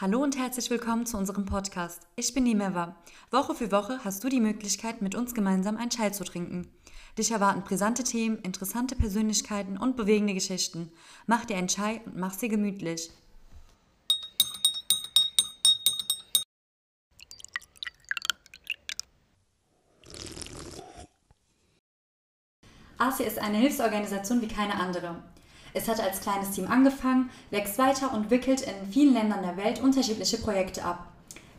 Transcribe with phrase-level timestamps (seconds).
[0.00, 2.08] Hallo und herzlich willkommen zu unserem Podcast.
[2.16, 2.96] Ich bin Nimeva.
[3.30, 6.66] Woche für Woche hast du die Möglichkeit, mit uns gemeinsam einen Chai zu trinken.
[7.16, 10.90] Dich erwarten brisante Themen, interessante Persönlichkeiten und bewegende Geschichten.
[11.28, 13.08] Mach dir einen Chai und mach sie gemütlich.
[22.98, 25.22] ASIA ist eine Hilfsorganisation wie keine andere.
[25.76, 29.82] Es hat als kleines Team angefangen, wächst weiter und wickelt in vielen Ländern der Welt
[29.82, 31.08] unterschiedliche Projekte ab.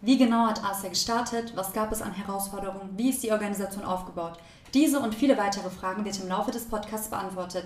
[0.02, 1.52] Wie genau hat ASIA gestartet?
[1.56, 2.92] Was gab es an Herausforderungen?
[2.96, 4.40] Wie ist die Organisation aufgebaut?
[4.74, 7.66] Diese und viele weitere Fragen wird im Laufe des Podcasts beantwortet.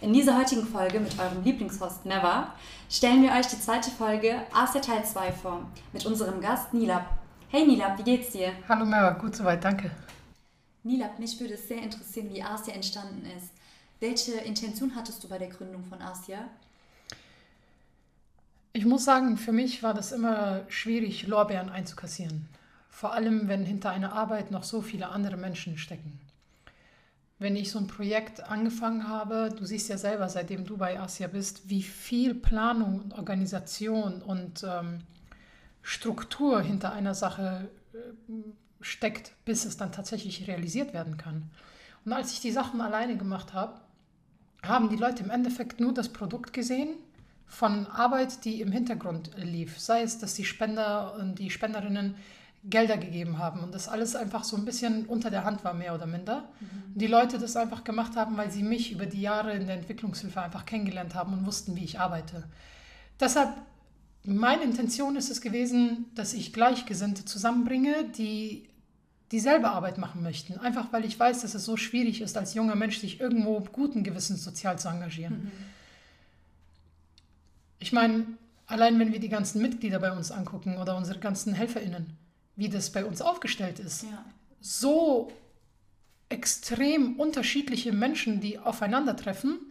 [0.00, 2.54] In dieser heutigen Folge mit eurem Lieblingshost Never
[2.88, 7.04] stellen wir euch die zweite Folge ASIA Teil 2 vor mit unserem Gast Nilab.
[7.48, 8.52] Hey Nilab, wie geht's dir?
[8.66, 9.90] Hallo Never, gut soweit, danke.
[10.82, 13.50] Nilab, mich würde es sehr interessieren, wie ASIA entstanden ist.
[14.00, 16.48] Welche Intention hattest du bei der Gründung von ASIA?
[18.72, 22.48] Ich muss sagen, für mich war das immer schwierig, Lorbeeren einzukassieren.
[22.88, 26.18] Vor allem, wenn hinter einer Arbeit noch so viele andere Menschen stecken.
[27.38, 31.26] Wenn ich so ein Projekt angefangen habe, du siehst ja selber, seitdem du bei ASIA
[31.28, 35.00] bist, wie viel Planung und Organisation und ähm,
[35.82, 38.32] Struktur hinter einer Sache äh,
[38.80, 41.50] steckt, bis es dann tatsächlich realisiert werden kann.
[42.06, 43.80] Und als ich die Sachen alleine gemacht habe,
[44.62, 46.90] haben die Leute im Endeffekt nur das Produkt gesehen
[47.46, 49.78] von Arbeit, die im Hintergrund lief.
[49.80, 52.14] Sei es, dass die Spender und die Spenderinnen
[52.64, 55.94] Gelder gegeben haben und das alles einfach so ein bisschen unter der Hand war, mehr
[55.94, 56.48] oder minder.
[56.60, 56.98] Mhm.
[56.98, 60.42] Die Leute das einfach gemacht haben, weil sie mich über die Jahre in der Entwicklungshilfe
[60.42, 62.44] einfach kennengelernt haben und wussten, wie ich arbeite.
[63.18, 63.54] Deshalb,
[64.24, 68.68] meine Intention ist es gewesen, dass ich Gleichgesinnte zusammenbringe, die
[69.32, 70.58] dieselbe Arbeit machen möchten.
[70.58, 74.02] Einfach weil ich weiß, dass es so schwierig ist, als junger Mensch sich irgendwo guten
[74.02, 75.44] Gewissens sozial zu engagieren.
[75.44, 75.52] Mhm.
[77.78, 78.26] Ich meine,
[78.66, 82.16] allein wenn wir die ganzen Mitglieder bei uns angucken oder unsere ganzen HelferInnen,
[82.56, 84.24] wie das bei uns aufgestellt ist, ja.
[84.60, 85.32] so
[86.28, 89.69] extrem unterschiedliche Menschen, die aufeinandertreffen,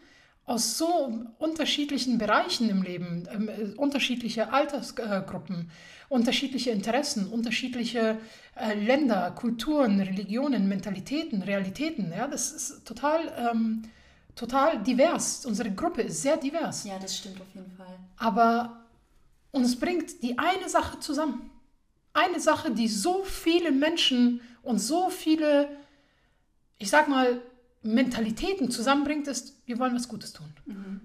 [0.49, 5.69] aus so unterschiedlichen Bereichen im Leben, äh, unterschiedliche Altersgruppen,
[6.09, 8.17] unterschiedliche Interessen, unterschiedliche
[8.55, 12.11] äh, Länder, Kulturen, Religionen, Mentalitäten, Realitäten.
[12.11, 13.83] Ja, das ist total, ähm,
[14.35, 15.45] total divers.
[15.45, 16.83] Unsere Gruppe ist sehr divers.
[16.83, 17.99] Ja, das stimmt auf jeden Fall.
[18.17, 18.87] Aber
[19.51, 21.51] uns bringt die eine Sache zusammen.
[22.13, 25.69] Eine Sache, die so viele Menschen und so viele,
[26.79, 27.39] ich sag mal,
[27.81, 30.51] Mentalitäten zusammenbringt, ist, wir wollen was Gutes tun.
[30.65, 31.01] Mhm.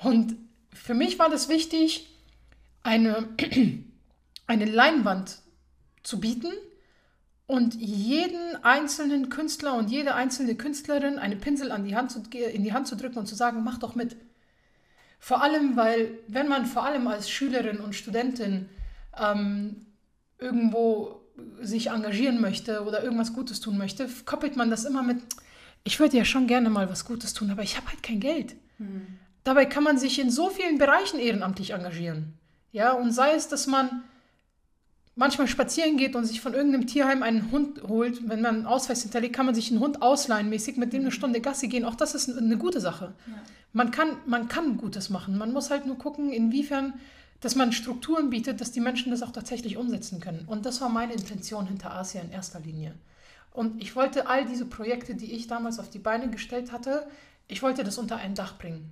[0.00, 0.36] Und
[0.72, 2.10] für mich war das wichtig,
[2.82, 3.28] eine,
[4.46, 5.38] eine Leinwand
[6.02, 6.52] zu bieten
[7.46, 12.64] und jeden einzelnen Künstler und jede einzelne Künstlerin eine Pinsel an die Hand zu, in
[12.64, 14.16] die Hand zu drücken und zu sagen, mach doch mit.
[15.18, 18.68] Vor allem, weil wenn man vor allem als Schülerin und Studentin
[19.18, 19.86] ähm,
[20.38, 21.20] irgendwo
[21.60, 25.22] sich engagieren möchte oder irgendwas Gutes tun möchte, koppelt man das immer mit,
[25.84, 28.56] ich würde ja schon gerne mal was Gutes tun, aber ich habe halt kein Geld.
[28.78, 29.18] Mhm.
[29.44, 32.32] Dabei kann man sich in so vielen Bereichen ehrenamtlich engagieren.
[32.72, 34.02] Ja, und sei es, dass man
[35.14, 39.02] manchmal spazieren geht und sich von irgendeinem Tierheim einen Hund holt, wenn man einen Ausweis
[39.02, 41.84] hinterlegt, kann man sich einen Hund ausleihen, mäßig mit dem eine Stunde Gassi gehen.
[41.84, 43.14] Auch das ist eine gute Sache.
[43.26, 43.34] Ja.
[43.72, 45.36] Man, kann, man kann Gutes machen.
[45.38, 46.94] Man muss halt nur gucken, inwiefern,
[47.40, 50.44] dass man Strukturen bietet, dass die Menschen das auch tatsächlich umsetzen können.
[50.46, 52.94] Und das war meine Intention hinter Asia in erster Linie.
[53.54, 57.06] Und ich wollte all diese Projekte, die ich damals auf die Beine gestellt hatte,
[57.46, 58.90] ich wollte das unter ein Dach bringen.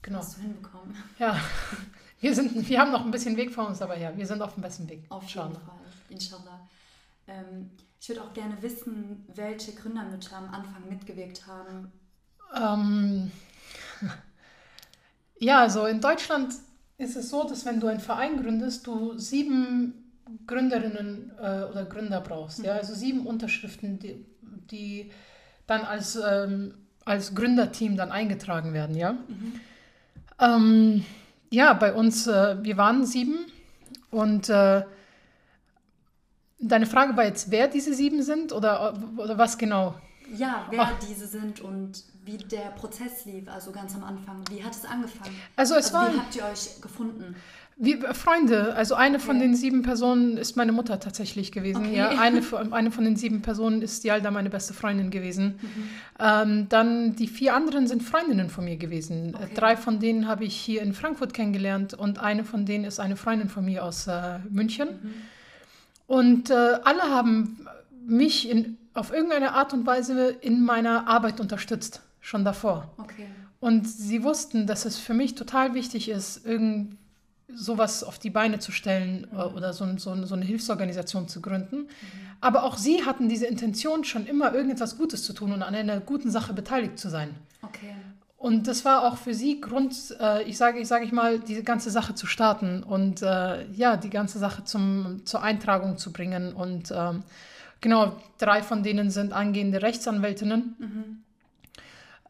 [0.00, 0.20] Genau.
[0.20, 0.96] Hast du hinbekommen.
[1.18, 1.36] Ja,
[2.20, 4.54] wir, sind, wir haben noch ein bisschen Weg vor uns, aber ja, wir sind auf
[4.54, 5.02] dem besten Weg.
[5.08, 6.68] Auf jeden Fall, inshallah.
[7.26, 7.70] Ähm,
[8.00, 11.90] ich würde auch gerne wissen, welche Gründermütter am Anfang mitgewirkt haben.
[12.54, 13.32] Ähm,
[15.40, 16.54] ja, also in Deutschland
[16.96, 20.07] ist es so, dass wenn du einen Verein gründest, du sieben
[20.46, 22.60] Gründerinnen äh, oder Gründer brauchst.
[22.60, 22.64] Mhm.
[22.66, 22.72] Ja?
[22.74, 24.24] Also sieben Unterschriften, die,
[24.70, 25.10] die
[25.66, 26.74] dann als, ähm,
[27.04, 28.96] als Gründerteam dann eingetragen werden.
[28.96, 29.60] Ja, mhm.
[30.40, 31.04] ähm,
[31.50, 33.38] ja bei uns, äh, wir waren sieben
[34.10, 34.82] und äh,
[36.58, 39.94] deine Frage war jetzt, wer diese sieben sind oder, oder was genau?
[40.34, 40.92] Ja, wer Ach.
[41.08, 44.44] diese sind und wie der Prozess lief, also ganz am Anfang.
[44.50, 45.34] Wie hat es angefangen?
[45.56, 46.12] Also es also, war.
[46.12, 47.34] Wie habt ihr euch gefunden?
[47.80, 49.46] Wie, Freunde, also eine von okay.
[49.46, 51.86] den sieben Personen ist meine Mutter tatsächlich gewesen.
[51.86, 51.96] Okay.
[51.96, 52.42] Ja, eine,
[52.72, 55.60] eine von den sieben Personen ist Yalda, meine beste Freundin gewesen.
[55.62, 55.88] Mhm.
[56.18, 59.36] Ähm, dann die vier anderen sind Freundinnen von mir gewesen.
[59.36, 59.54] Okay.
[59.54, 63.14] Drei von denen habe ich hier in Frankfurt kennengelernt und eine von denen ist eine
[63.14, 64.88] Freundin von mir aus äh, München.
[64.88, 65.14] Mhm.
[66.08, 67.64] Und äh, alle haben
[68.04, 72.92] mich in, auf irgendeine Art und Weise in meiner Arbeit unterstützt, schon davor.
[73.60, 76.96] Und sie wussten, dass es für mich total wichtig ist, irgendwie
[77.52, 79.38] sowas auf die Beine zu stellen mhm.
[79.38, 81.76] oder so, so, so, eine Hilfsorganisation zu gründen.
[81.76, 81.88] Mhm.
[82.40, 86.00] Aber auch sie hatten diese Intention, schon immer irgendetwas Gutes zu tun und an einer
[86.00, 87.34] guten Sache beteiligt zu sein.
[87.62, 87.94] Okay.
[88.36, 91.64] Und das war auch für sie Grund, äh, ich sage ich, sag ich mal, diese
[91.64, 96.52] ganze Sache zu starten und äh, ja, die ganze Sache zum, zur Eintragung zu bringen.
[96.52, 97.24] Und ähm,
[97.80, 100.76] genau, drei von denen sind angehende Rechtsanwältinnen.
[100.78, 101.22] Mhm.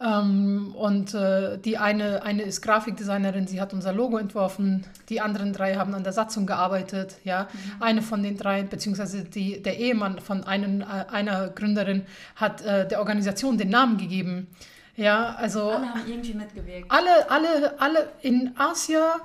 [0.00, 4.84] Ähm, und äh, die eine, eine ist Grafikdesignerin, sie hat unser Logo entworfen.
[5.08, 7.16] Die anderen drei haben an der Satzung gearbeitet.
[7.24, 7.48] Ja.
[7.52, 7.82] Mhm.
[7.82, 12.06] Eine von den drei, beziehungsweise die, der Ehemann von einen, äh, einer Gründerin,
[12.36, 14.46] hat äh, der Organisation den Namen gegeben.
[14.94, 16.90] Ja, also alle haben irgendwie mitgewirkt.
[16.90, 19.16] Alle, alle, alle in Asia,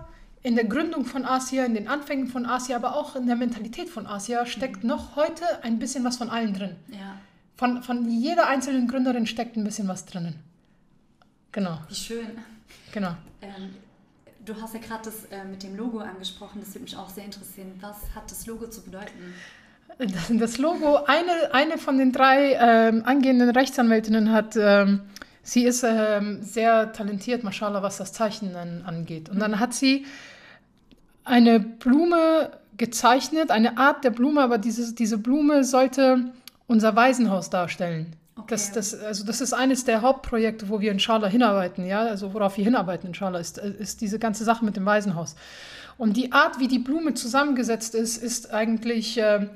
[0.41, 3.89] in der Gründung von Asia, in den Anfängen von Asia, aber auch in der Mentalität
[3.89, 4.89] von Asia steckt mhm.
[4.89, 6.75] noch heute ein bisschen was von allen drin.
[6.89, 7.17] Ja.
[7.57, 10.39] Von, von jeder einzelnen Gründerin steckt ein bisschen was drinnen.
[11.53, 11.79] Genau.
[11.87, 12.27] Wie schön.
[12.91, 13.15] Genau.
[13.41, 13.75] Ähm,
[14.45, 17.23] du hast ja gerade das äh, mit dem Logo angesprochen, das würde mich auch sehr
[17.23, 17.71] interessieren.
[17.79, 19.33] Was hat das Logo zu bedeuten?
[20.39, 25.01] Das Logo, eine, eine von den drei ähm, angehenden Rechtsanwältinnen hat ähm,
[25.45, 29.27] Sie ist ähm, sehr talentiert, mashallah, was das Zeichnen angeht.
[29.27, 30.05] Und dann hat sie
[31.25, 36.31] eine Blume gezeichnet, eine Art der Blume, aber dieses, diese Blume sollte
[36.65, 38.15] unser Waisenhaus darstellen.
[38.35, 38.47] Okay.
[38.49, 42.57] Das, das, also das ist eines der Hauptprojekte, wo wir inshallah hinarbeiten, ja, also worauf
[42.57, 45.35] wir hinarbeiten, inshallah, ist, ist diese ganze Sache mit dem Waisenhaus.
[45.97, 49.47] Und die Art, wie die Blume zusammengesetzt ist, ist eigentlich äh,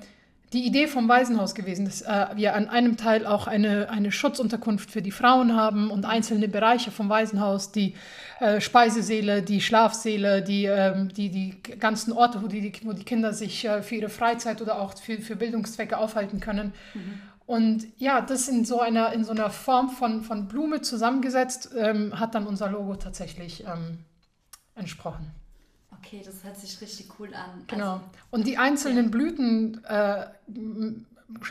[0.54, 4.90] die Idee vom Waisenhaus gewesen, dass äh, wir an einem Teil auch eine, eine Schutzunterkunft
[4.92, 7.96] für die Frauen haben und einzelne Bereiche vom Waisenhaus, die
[8.40, 13.34] äh, Speisesäle, die Schlafsäle, die, ähm, die, die ganzen Orte, wo die, wo die Kinder
[13.34, 16.74] sich äh, für ihre Freizeit oder auch für, für Bildungszwecke aufhalten können.
[16.94, 17.22] Mhm.
[17.48, 22.20] Und ja, das in so einer, in so einer Form von, von Blume zusammengesetzt, ähm,
[22.20, 24.00] hat dann unser Logo tatsächlich ähm,
[24.76, 25.32] entsprochen.
[25.98, 27.64] Okay, das hört sich richtig cool an.
[27.68, 27.94] Genau.
[27.94, 29.12] Also, und die einzelnen.
[29.12, 30.26] Blüten äh,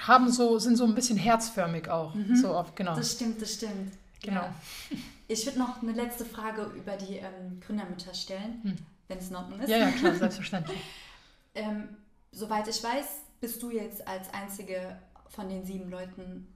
[0.02, 2.14] haben so, sind so ein bisschen herzförmig auch.
[2.14, 2.36] Mhm.
[2.36, 2.94] So oft, genau.
[2.94, 3.94] Das stimmt, das stimmt.
[4.22, 4.42] Genau.
[4.42, 4.54] Ja.
[5.28, 8.76] Ich würde noch eine letzte Frage über die ähm, Gründermütter stellen, hm.
[9.08, 9.70] wenn es in Ordnung ist.
[9.70, 10.78] Ja, ja, klar, selbstverständlich.
[11.54, 11.88] ähm,
[12.32, 13.06] soweit ich weiß,
[13.40, 16.46] bist du jetzt als einzige von den sieben Leuten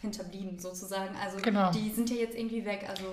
[0.00, 1.14] hinterblieben, sozusagen.
[1.22, 1.70] Also genau.
[1.72, 2.86] die sind ja jetzt irgendwie weg.
[2.88, 3.04] Also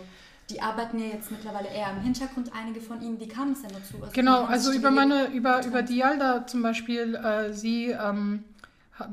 [0.49, 3.19] die arbeiten ja jetzt mittlerweile eher im Hintergrund, einige von ihnen.
[3.19, 3.97] Wie kam es denn dazu?
[4.01, 8.43] Also genau, also über meine, über, über Dialda zum Beispiel, äh, sie, ähm,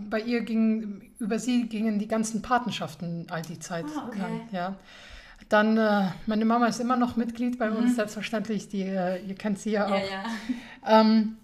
[0.08, 3.84] bei ihr ging, über sie gingen die ganzen Patenschaften all die Zeit.
[3.96, 4.20] Ah, okay.
[4.22, 4.76] An, ja.
[5.48, 7.76] Dann, äh, meine Mama ist immer noch Mitglied bei mhm.
[7.76, 9.90] uns, selbstverständlich, die, äh, ihr kennt sie ja auch.
[9.90, 11.00] Ja, ja.
[11.00, 11.36] Ähm,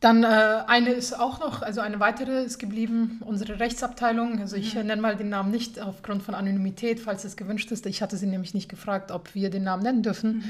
[0.00, 4.40] dann äh, eine ist auch noch, also eine weitere ist geblieben, unsere Rechtsabteilung.
[4.40, 4.86] Also ich mhm.
[4.86, 7.84] nenne mal den Namen nicht aufgrund von Anonymität, falls es gewünscht ist.
[7.84, 10.36] Ich hatte sie nämlich nicht gefragt, ob wir den Namen nennen dürfen.
[10.36, 10.44] Mhm.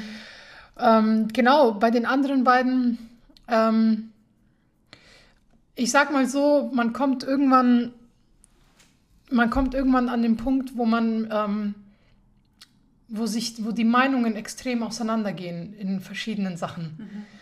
[0.79, 2.99] Ähm, genau, bei den anderen beiden,
[3.49, 4.13] ähm,
[5.75, 7.91] ich sag mal so, man kommt irgendwann,
[9.33, 11.75] man kommt irgendwann an den Punkt, wo man, ähm,
[13.09, 16.95] wo sich, wo die Meinungen extrem auseinandergehen in verschiedenen Sachen.
[16.99, 17.40] Mhm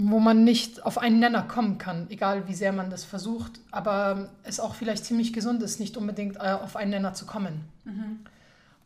[0.00, 4.28] wo man nicht auf einen Nenner kommen kann, egal wie sehr man das versucht, aber
[4.44, 7.64] es auch vielleicht ziemlich gesund ist, nicht unbedingt äh, auf einen Nenner zu kommen.
[7.84, 8.20] Mhm.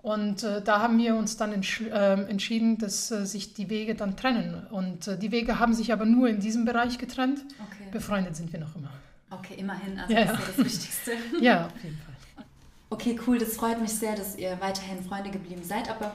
[0.01, 3.95] Und äh, da haben wir uns dann entsch äh, entschieden, dass äh, sich die Wege
[3.95, 4.67] dann trennen.
[4.71, 7.41] Und äh, die Wege haben sich aber nur in diesem Bereich getrennt.
[7.61, 7.89] Okay.
[7.93, 8.91] Befreundet sind wir noch immer.
[9.31, 11.13] Okay, immerhin, also ja, das ist ja das Wichtigste.
[11.41, 12.45] ja, auf jeden Fall.
[12.91, 16.15] Okay, cool, das freut mich sehr, dass ihr weiterhin Freunde geblieben seid, aber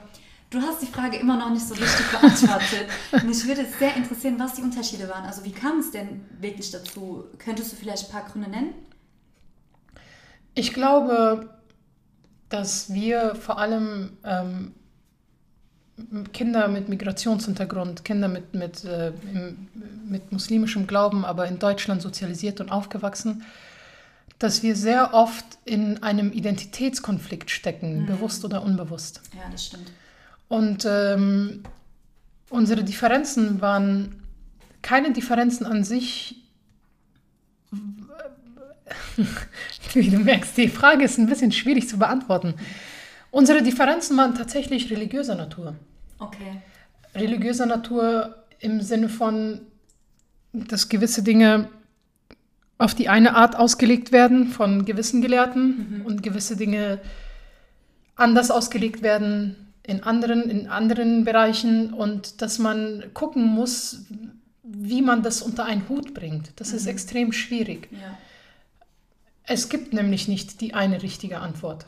[0.49, 2.87] Du hast die Frage immer noch nicht so richtig beantwortet.
[3.25, 5.25] Mich würde es sehr interessieren, was die Unterschiede waren.
[5.25, 7.25] Also wie kam es denn wirklich dazu?
[7.37, 8.73] Könntest du vielleicht ein paar Gründe nennen?
[10.53, 11.49] Ich glaube,
[12.47, 14.73] dass wir vor allem ähm,
[16.31, 19.67] Kinder mit Migrationshintergrund, Kinder mit, mit, äh, im,
[20.07, 23.43] mit muslimischem Glauben, aber in Deutschland sozialisiert und aufgewachsen,
[24.39, 28.05] dass wir sehr oft in einem Identitätskonflikt stecken, mhm.
[28.05, 29.21] bewusst oder unbewusst.
[29.35, 29.91] Ja, das stimmt.
[30.47, 31.63] Und ähm,
[32.49, 34.23] unsere Differenzen waren
[34.81, 36.35] keine Differenzen an sich.
[39.93, 42.53] Wie du merkst, die Frage ist ein bisschen schwierig zu beantworten.
[43.31, 45.75] Unsere Differenzen waren tatsächlich religiöser Natur.
[46.19, 46.61] Okay.
[47.13, 49.61] Religiöser Natur im Sinne von,
[50.53, 51.69] dass gewisse Dinge
[52.77, 56.05] auf die eine Art ausgelegt werden von gewissen Gelehrten mhm.
[56.05, 56.99] und gewisse Dinge
[58.15, 64.05] anders ausgelegt werden in anderen, in anderen Bereichen und dass man gucken muss,
[64.61, 66.51] wie man das unter einen Hut bringt.
[66.57, 66.75] Das mhm.
[66.75, 67.87] ist extrem schwierig.
[67.91, 68.17] Ja.
[69.43, 71.85] Es gibt nämlich nicht die eine richtige Antwort.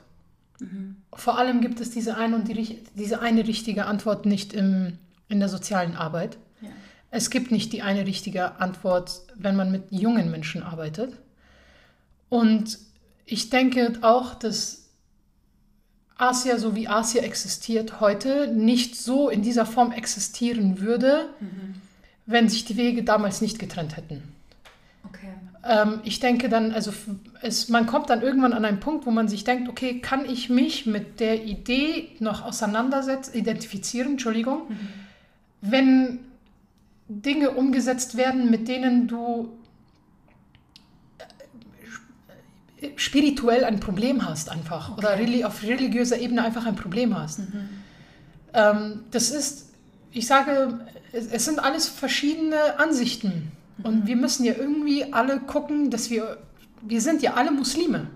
[0.59, 0.95] Mhm.
[1.13, 5.39] Vor allem gibt es diese eine und die, diese eine richtige Antwort nicht im, in
[5.39, 6.37] der sozialen Arbeit.
[6.61, 6.69] Ja.
[7.11, 11.17] Es gibt nicht die eine richtige Antwort, wenn man mit jungen Menschen arbeitet.
[12.29, 12.77] Und
[13.25, 14.78] ich denke auch, dass
[16.19, 21.75] Asia, so wie Asia existiert heute, nicht so in dieser Form existieren würde, mhm.
[22.25, 24.21] wenn sich die Wege damals nicht getrennt hätten.
[25.07, 25.29] Okay.
[25.63, 26.91] Ähm, ich denke dann, also
[27.41, 30.49] es, man kommt dann irgendwann an einen Punkt, wo man sich denkt, okay, kann ich
[30.49, 34.89] mich mit der Idee noch auseinandersetzen, identifizieren, Entschuldigung, mhm.
[35.61, 36.19] wenn
[37.07, 39.57] Dinge umgesetzt werden, mit denen du
[42.95, 44.99] spirituell ein Problem hast einfach okay.
[44.99, 47.39] oder auf religiöser Ebene einfach ein Problem hast.
[47.39, 47.69] Mhm.
[48.53, 49.69] Ähm, das ist,
[50.11, 50.79] ich sage,
[51.11, 53.85] es, es, sind alles verschiedene Ansichten mhm.
[53.85, 56.37] und wir müssen ja irgendwie alle gucken, dass wir,
[56.81, 58.07] wir sind ja alle Muslime,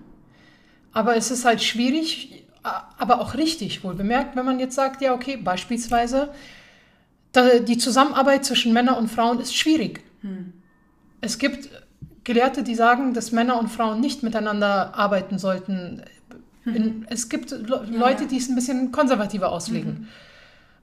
[0.91, 5.13] aber es ist halt schwierig, aber auch richtig wohl bemerkt, wenn man jetzt sagt, ja
[5.13, 6.29] okay, beispielsweise
[7.67, 10.03] die Zusammenarbeit zwischen Männern und Frauen ist schwierig.
[10.21, 10.53] Mhm.
[11.19, 11.69] Es gibt
[12.23, 16.03] Gelehrte, die sagen, dass Männer und Frauen nicht miteinander arbeiten sollten.
[16.65, 16.75] Mhm.
[16.75, 19.91] In, es gibt Le ja, Leute, die es ein bisschen konservativer auslegen.
[19.91, 20.07] Mhm.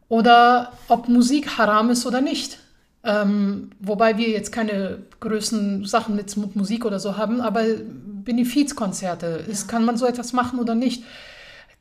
[0.08, 2.58] Oder ob Musik haram ist oder nicht.
[3.02, 7.64] Ähm, wobei wir jetzt keine größten Sachen mit Musik oder so haben, aber
[8.24, 9.54] Benefizkonzerte, ja.
[9.66, 11.04] kann man so etwas machen oder nicht?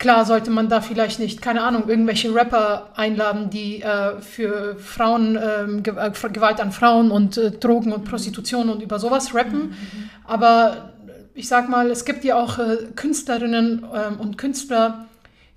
[0.00, 5.36] Klar sollte man da vielleicht nicht, keine Ahnung, irgendwelche Rapper einladen, die äh, für Frauen,
[5.36, 9.68] ähm, äh, Gewalt an Frauen und äh, Drogen und Prostitution und über sowas rappen.
[9.68, 10.10] Mhm.
[10.24, 10.94] Aber
[11.34, 15.04] ich sag mal, es gibt ja auch äh, Künstlerinnen ähm, und Künstler,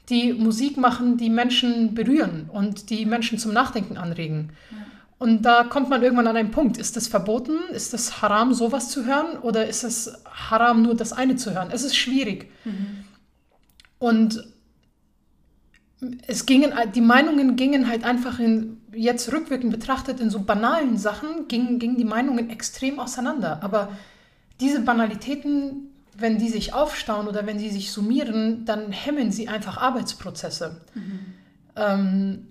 [0.09, 4.49] die Musik machen, die Menschen berühren und die Menschen zum Nachdenken anregen.
[4.71, 4.77] Ja.
[5.19, 6.77] Und da kommt man irgendwann an einen Punkt.
[6.77, 7.59] Ist das verboten?
[7.71, 9.37] Ist das haram, sowas zu hören?
[9.41, 11.69] Oder ist es haram, nur das eine zu hören?
[11.71, 12.51] Es ist schwierig.
[12.65, 13.02] Mhm.
[14.03, 14.43] Und
[16.27, 21.47] es gingen, die Meinungen gingen halt einfach in, jetzt rückwirkend betrachtet, in so banalen Sachen,
[21.47, 23.63] gingen, gingen die Meinungen extrem auseinander.
[23.63, 23.93] Aber
[24.59, 29.77] diese Banalitäten, wenn die sich aufstauen oder wenn sie sich summieren, dann hemmen sie einfach
[29.77, 30.81] Arbeitsprozesse.
[30.95, 31.19] Mhm.
[31.77, 32.47] Ähm,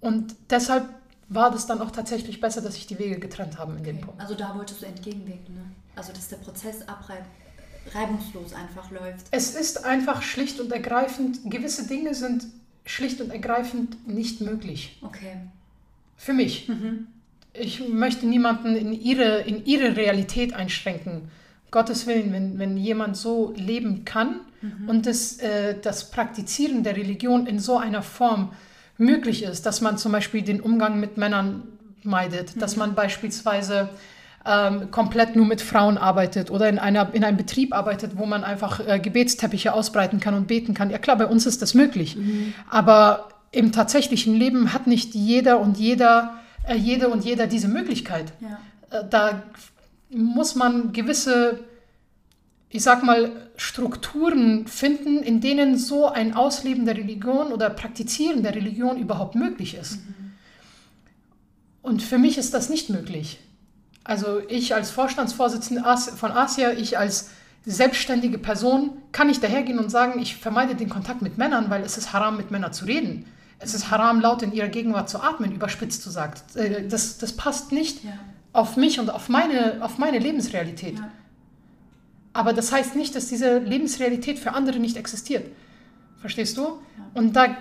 [0.00, 0.88] und deshalb
[1.28, 3.92] war das dann auch tatsächlich besser, dass sich die Wege getrennt haben in okay.
[3.92, 4.22] dem Punkt.
[4.22, 5.64] Also da wolltest du entgegenwirken, ne?
[5.96, 7.28] Also dass der Prozess abreibt
[7.94, 9.26] reibungslos einfach läuft.
[9.30, 12.44] Es ist einfach schlicht und ergreifend, gewisse Dinge sind
[12.84, 14.98] schlicht und ergreifend nicht möglich.
[15.02, 15.36] Okay.
[16.16, 16.68] Für mich.
[16.68, 17.06] Mhm.
[17.52, 21.30] Ich möchte niemanden in ihre, in ihre Realität einschränken.
[21.70, 24.88] Gottes Willen, wenn, wenn jemand so leben kann mhm.
[24.88, 28.52] und das, äh, das Praktizieren der Religion in so einer Form
[28.96, 31.64] möglich ist, dass man zum Beispiel den Umgang mit Männern
[32.02, 32.60] meidet, mhm.
[32.60, 33.90] dass man beispielsweise
[34.48, 38.44] ähm, komplett nur mit Frauen arbeitet oder in, einer, in einem Betrieb arbeitet, wo man
[38.44, 40.88] einfach äh, Gebetsteppiche ausbreiten kann und beten kann.
[40.88, 42.16] Ja klar, bei uns ist das möglich.
[42.16, 42.54] Mhm.
[42.70, 48.32] Aber im tatsächlichen Leben hat nicht jeder und jeder, äh, jede und jeder diese Möglichkeit.
[48.40, 48.98] Ja.
[48.98, 49.42] Äh, da
[50.10, 51.60] muss man gewisse,
[52.70, 58.54] ich sag mal, Strukturen finden, in denen so ein Ausleben der Religion oder Praktizieren der
[58.54, 59.96] Religion überhaupt möglich ist.
[59.96, 60.32] Mhm.
[61.82, 63.40] Und für mich ist das nicht möglich.
[64.08, 65.84] Also ich als Vorstandsvorsitzende
[66.16, 67.28] von Asia, ich als
[67.66, 71.98] selbstständige Person, kann nicht dahergehen und sagen, ich vermeide den Kontakt mit Männern, weil es
[71.98, 73.26] ist haram, mit Männern zu reden.
[73.58, 76.56] Es ist haram, laut in ihrer Gegenwart zu atmen, überspitzt gesagt.
[76.56, 78.12] Äh, das, das passt nicht ja.
[78.54, 80.98] auf mich und auf meine, auf meine Lebensrealität.
[80.98, 81.10] Ja.
[82.32, 85.44] Aber das heißt nicht, dass diese Lebensrealität für andere nicht existiert.
[86.18, 86.62] Verstehst du?
[86.62, 86.78] Ja.
[87.12, 87.58] Und da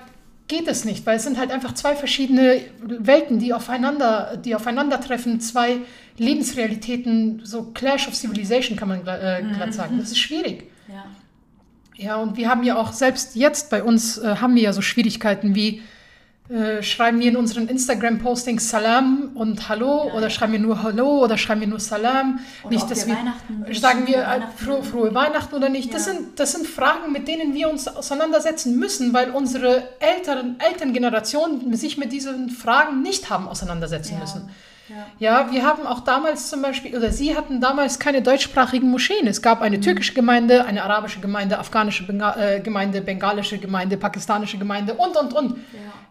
[0.47, 5.39] geht es nicht, weil es sind halt einfach zwei verschiedene Welten, die aufeinander, die aufeinandertreffen,
[5.41, 5.79] zwei
[6.17, 9.97] Lebensrealitäten, so Clash of Civilization kann man äh, glatt sagen.
[9.99, 10.71] Das ist schwierig.
[10.87, 11.05] Ja.
[11.95, 14.81] ja, und wir haben ja auch selbst jetzt bei uns äh, haben wir ja so
[14.81, 15.81] Schwierigkeiten wie
[16.49, 21.23] äh, schreiben wir in unseren Instagram-Postings Salam und Hallo ja, oder schreiben wir nur Hallo
[21.23, 22.39] oder schreiben wir nur Salam.
[22.63, 23.17] Oder nicht, dass wir,
[23.73, 25.87] sagen wir äh, frohe, frohe Weihnachten oder nicht.
[25.87, 25.93] Ja.
[25.93, 31.73] Das, sind, das sind Fragen, mit denen wir uns auseinandersetzen müssen, weil unsere Eltern, Elterngeneration
[31.75, 34.19] sich mit diesen Fragen nicht haben auseinandersetzen ja.
[34.21, 34.49] müssen.
[35.19, 35.51] Ja.
[35.51, 39.27] wir haben auch damals zum Beispiel, oder Sie hatten damals keine deutschsprachigen Moscheen.
[39.27, 39.81] Es gab eine mhm.
[39.81, 45.33] türkische Gemeinde, eine arabische Gemeinde, afghanische Benga äh, Gemeinde, bengalische Gemeinde, pakistanische Gemeinde und, und,
[45.33, 45.57] und.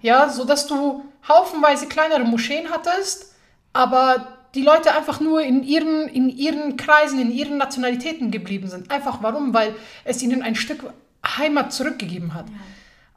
[0.02, 0.24] Ja.
[0.24, 3.34] ja, sodass du haufenweise kleinere Moscheen hattest,
[3.72, 8.90] aber die Leute einfach nur in ihren, in ihren Kreisen, in ihren Nationalitäten geblieben sind.
[8.90, 9.52] Einfach warum?
[9.52, 10.84] Weil es ihnen ein Stück
[11.24, 12.48] Heimat zurückgegeben hat.
[12.48, 12.54] Ja.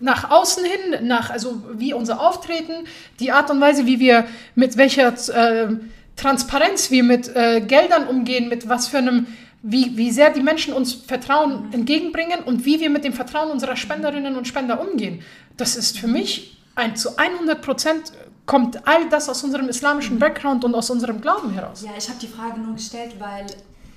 [0.00, 2.86] nach außen hin, nach, also wie unser Auftreten,
[3.20, 4.24] die Art und Weise, wie wir,
[4.54, 5.68] mit welcher äh,
[6.16, 9.26] Transparenz wir mit äh, Geldern umgehen, mit was für einem,
[9.62, 13.76] wie, wie sehr die Menschen uns Vertrauen entgegenbringen und wie wir mit dem Vertrauen unserer
[13.76, 15.22] Spenderinnen und Spender umgehen.
[15.56, 18.12] Das ist für mich ein, zu 100 Prozent
[18.46, 21.82] kommt all das aus unserem islamischen Background und aus unserem Glauben heraus.
[21.82, 23.46] Ja, ich habe die Frage nur gestellt, weil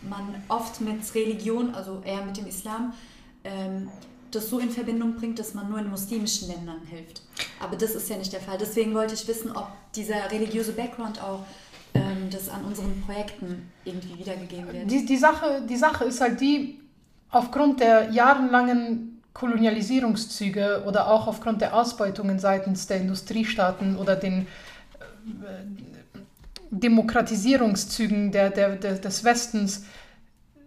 [0.07, 2.93] man oft mit Religion, also eher mit dem Islam,
[3.43, 3.89] ähm,
[4.31, 7.21] das so in Verbindung bringt, dass man nur in muslimischen Ländern hilft.
[7.59, 8.57] Aber das ist ja nicht der Fall.
[8.59, 11.45] Deswegen wollte ich wissen, ob dieser religiöse Background auch
[11.97, 14.91] ähm, das an unseren Projekten irgendwie wiedergegeben wird.
[14.91, 16.79] Die, die, Sache, die Sache ist halt die,
[17.29, 24.47] aufgrund der jahrelangen Kolonialisierungszüge oder auch aufgrund der Ausbeutungen seitens der Industriestaaten oder den
[25.25, 25.27] äh,
[26.71, 29.85] Demokratisierungszügen der, der, der, des Westens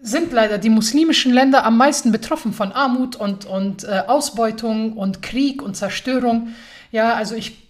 [0.03, 5.21] sind leider die muslimischen Länder am meisten betroffen von Armut und, und äh, Ausbeutung und
[5.21, 6.55] Krieg und Zerstörung.
[6.91, 7.70] Ja, also ich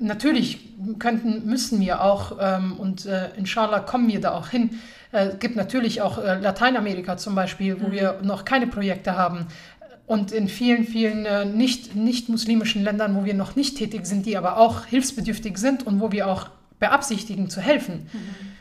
[0.00, 0.60] natürlich
[0.98, 4.78] könnten, müssen wir auch, ähm, und äh, inshallah kommen wir da auch hin.
[5.12, 7.92] Es äh, gibt natürlich auch äh, Lateinamerika zum Beispiel, wo mhm.
[7.92, 9.46] wir noch keine Projekte haben.
[10.06, 14.24] Und in vielen, vielen äh, nicht, nicht muslimischen Ländern, wo wir noch nicht tätig sind,
[14.24, 18.08] die aber auch hilfsbedürftig sind und wo wir auch beabsichtigen zu helfen.
[18.12, 18.57] Mhm.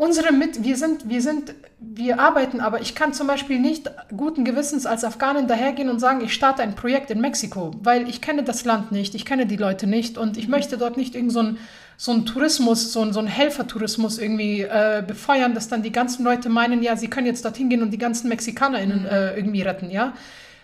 [0.00, 4.46] Unsere mit, wir sind, wir sind, wir arbeiten, aber ich kann zum Beispiel nicht guten
[4.46, 8.42] Gewissens als Afghanin dahergehen und sagen, ich starte ein Projekt in Mexiko, weil ich kenne
[8.42, 11.40] das Land nicht, ich kenne die Leute nicht und ich möchte dort nicht irgend so
[11.40, 11.58] ein,
[11.98, 16.24] so ein Tourismus, so ein, so ein Helfertourismus irgendwie äh, befeuern, dass dann die ganzen
[16.24, 19.90] Leute meinen, ja, sie können jetzt dorthin gehen und die ganzen MexikanerInnen äh, irgendwie retten,
[19.90, 20.14] ja.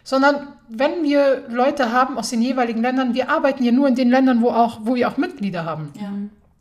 [0.03, 4.09] Sondern wenn wir Leute haben aus den jeweiligen Ländern, wir arbeiten ja nur in den
[4.09, 5.93] Ländern, wo, auch, wo wir auch Mitglieder haben.
[6.01, 6.11] Ja.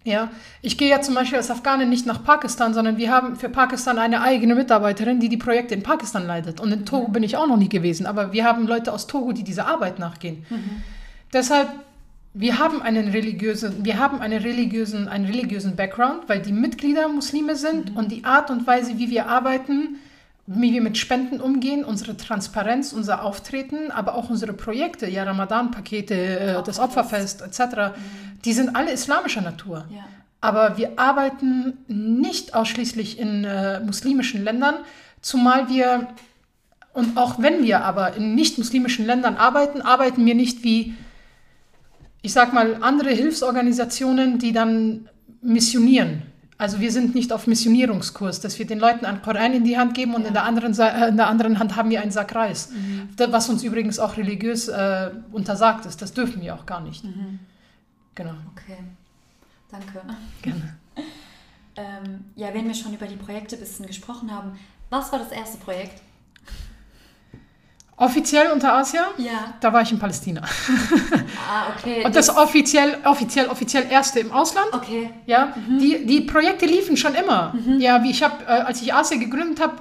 [0.05, 0.29] Ja,
[0.61, 3.97] ich gehe ja zum Beispiel als Afghanin nicht nach Pakistan, sondern wir haben für Pakistan
[3.97, 6.59] eine eigene Mitarbeiterin, die die Projekte in Pakistan leitet.
[6.59, 9.31] Und in Togo bin ich auch noch nie gewesen, aber wir haben Leute aus Togo,
[9.31, 10.45] die dieser Arbeit nachgehen.
[10.51, 10.83] Mhm.
[11.33, 11.69] Deshalb,
[12.35, 17.55] wir haben einen religiösen, wir haben einen religiösen, einen religiösen Background, weil die Mitglieder Muslime
[17.55, 17.97] sind mhm.
[17.97, 19.95] und die Art und Weise, wie wir arbeiten,
[20.47, 26.39] wie wir mit Spenden umgehen, unsere Transparenz, unser Auftreten, aber auch unsere Projekte, ja, Ramadan-Pakete,
[26.39, 27.91] äh, das Opferfest etc., mhm.
[28.45, 29.85] die sind alle islamischer Natur.
[29.89, 30.05] Ja.
[30.41, 34.75] Aber wir arbeiten nicht ausschließlich in äh, muslimischen Ländern,
[35.21, 36.09] zumal wir,
[36.93, 40.93] und auch wenn wir aber in nicht-muslimischen Ländern arbeiten, arbeiten wir nicht wie,
[42.21, 45.09] ich sag mal, andere Hilfsorganisationen, die dann
[45.41, 46.21] missionieren.
[46.57, 49.93] Also wir sind nicht auf Missionierungskurs, dass wir den Leuten einen Koran in die Hand
[49.93, 50.29] geben und ja.
[50.29, 52.69] in, der anderen, äh, in der anderen Hand haben wir einen Sack Reis.
[52.69, 53.09] Mhm.
[53.31, 56.01] Was uns übrigens auch religiös äh, untersagt ist.
[56.01, 57.03] Das dürfen wir auch gar nicht.
[57.03, 57.39] Mhm.
[58.15, 58.35] Genau.
[58.53, 58.77] Okay,
[59.69, 60.01] danke.
[60.41, 60.77] Gerne.
[61.75, 64.57] ähm, ja, wenn wir schon über die Projekte ein bisschen gesprochen haben,
[64.89, 66.01] was war das erste Projekt?
[67.97, 69.07] Offiziell unter Asia?
[69.17, 69.53] Ja.
[69.61, 70.41] Da war ich in Palästina.
[71.49, 72.03] Ah, okay.
[72.03, 74.67] Und das, das offiziell, offiziell, offiziell erste im Ausland.
[74.73, 75.11] Okay.
[75.25, 75.79] Ja, mhm.
[75.79, 77.53] die, die Projekte liefen schon immer.
[77.53, 77.79] Mhm.
[77.79, 79.75] Ja, wie ich habe, äh, als ich Asia gegründet habe,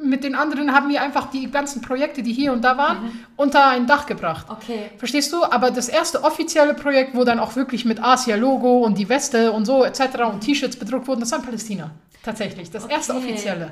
[0.00, 3.10] mit den anderen haben wir einfach die ganzen Projekte, die hier und da waren, mhm.
[3.36, 4.46] unter ein Dach gebracht.
[4.48, 4.90] Okay.
[4.98, 5.42] Verstehst du?
[5.44, 9.64] Aber das erste offizielle Projekt, wo dann auch wirklich mit Asia-Logo und die Weste und
[9.64, 10.00] so etc.
[10.30, 11.90] und T-Shirts bedruckt wurden, das war in Palästina.
[12.22, 12.70] Tatsächlich.
[12.70, 12.94] Das Okay.
[12.94, 13.70] erste offizielle.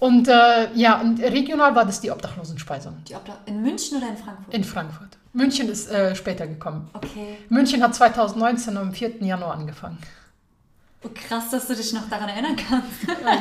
[0.00, 3.04] Und äh, ja, und regional war das die Obdachlosenspeisung.
[3.06, 4.54] Die Obla in München oder in Frankfurt?
[4.54, 5.18] In Frankfurt.
[5.34, 6.88] München ist äh, später gekommen.
[6.94, 7.36] okay.
[7.50, 9.22] München hat 2019 am 4.
[9.22, 9.98] Januar angefangen.
[11.04, 12.88] Oh, krass, dass du dich noch daran erinnern kannst.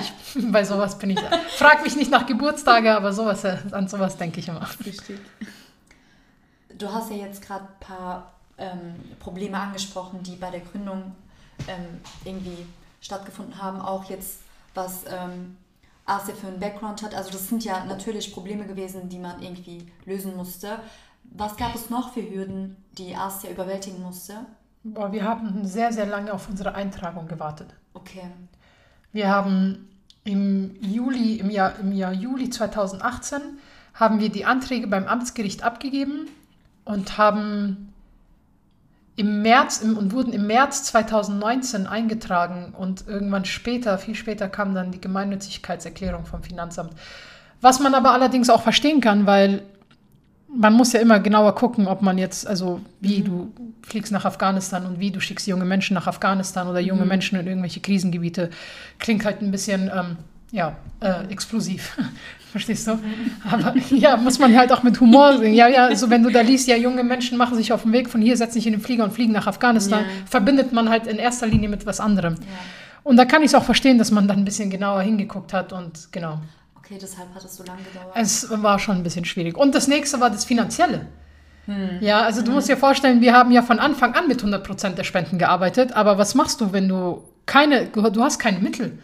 [0.36, 1.20] ich, bei sowas bin ich.
[1.58, 4.68] Frag mich nicht nach Geburtstage, aber sowas, an sowas denke ich immer.
[4.86, 5.20] Richtig.
[6.78, 11.16] Du hast ja jetzt gerade ein paar ähm, Probleme angesprochen, die bei der Gründung
[11.70, 12.66] ähm, irgendwie
[13.00, 13.82] stattgefunden haben.
[13.82, 14.40] Auch jetzt,
[14.74, 15.58] was ähm,
[16.10, 17.14] Asia für einen Background hat.
[17.14, 20.80] Also das sind ja natürlich Probleme gewesen, die man irgendwie lösen musste.
[21.24, 24.46] Was gab es noch für Hürden, die Asia überwältigen musste?
[24.84, 27.76] Boah, wir haben sehr, sehr lange auf unsere Eintragung gewartet.
[27.94, 28.30] Okay.
[29.12, 29.90] Wir haben
[30.24, 33.42] im Juli, im Jahr, im Jahr Juli 2018
[33.94, 36.28] haben wir die Anträge beim Amtsgericht abgegeben
[36.86, 37.94] und haben
[39.20, 44.74] im März im, und wurden im März 2019 eingetragen und irgendwann später, viel später kam
[44.74, 46.94] dann die Gemeinnützigkeitserklärung vom Finanzamt.
[47.60, 49.64] Was man aber allerdings auch verstehen kann, weil
[50.48, 53.26] man muss ja immer genauer gucken, ob man jetzt, also wie mhm.
[53.26, 57.10] du fliegst nach Afghanistan und wie du schickst junge Menschen nach Afghanistan oder junge mhm.
[57.10, 58.50] Menschen in irgendwelche Krisengebiete.
[59.00, 60.16] Klingt halt ein bisschen, ähm,
[60.52, 61.98] ja, äh, explosiv.
[62.52, 62.98] Verstehst du?
[63.50, 65.54] Aber ja, muss man halt auch mit Humor sehen.
[65.54, 68.10] Ja, ja, also wenn du da liest, ja, junge Menschen machen sich auf den Weg
[68.10, 70.28] von hier, setzen sich in den Flieger und fliegen nach Afghanistan, ja.
[70.28, 72.36] verbindet man halt in erster Linie mit was anderem.
[72.36, 72.40] Ja.
[73.04, 75.74] Und da kann ich es auch verstehen, dass man dann ein bisschen genauer hingeguckt hat
[75.74, 76.40] und genau.
[76.78, 78.16] Okay, deshalb hat es so lange gedauert.
[78.16, 79.56] Es war schon ein bisschen schwierig.
[79.56, 81.06] Und das nächste war das Finanzielle.
[81.66, 82.00] Hm.
[82.02, 85.04] Ja, also du musst dir vorstellen, wir haben ja von Anfang an mit 100% der
[85.04, 88.98] Spenden gearbeitet, aber was machst du, wenn du keine, du hast keine Mittel?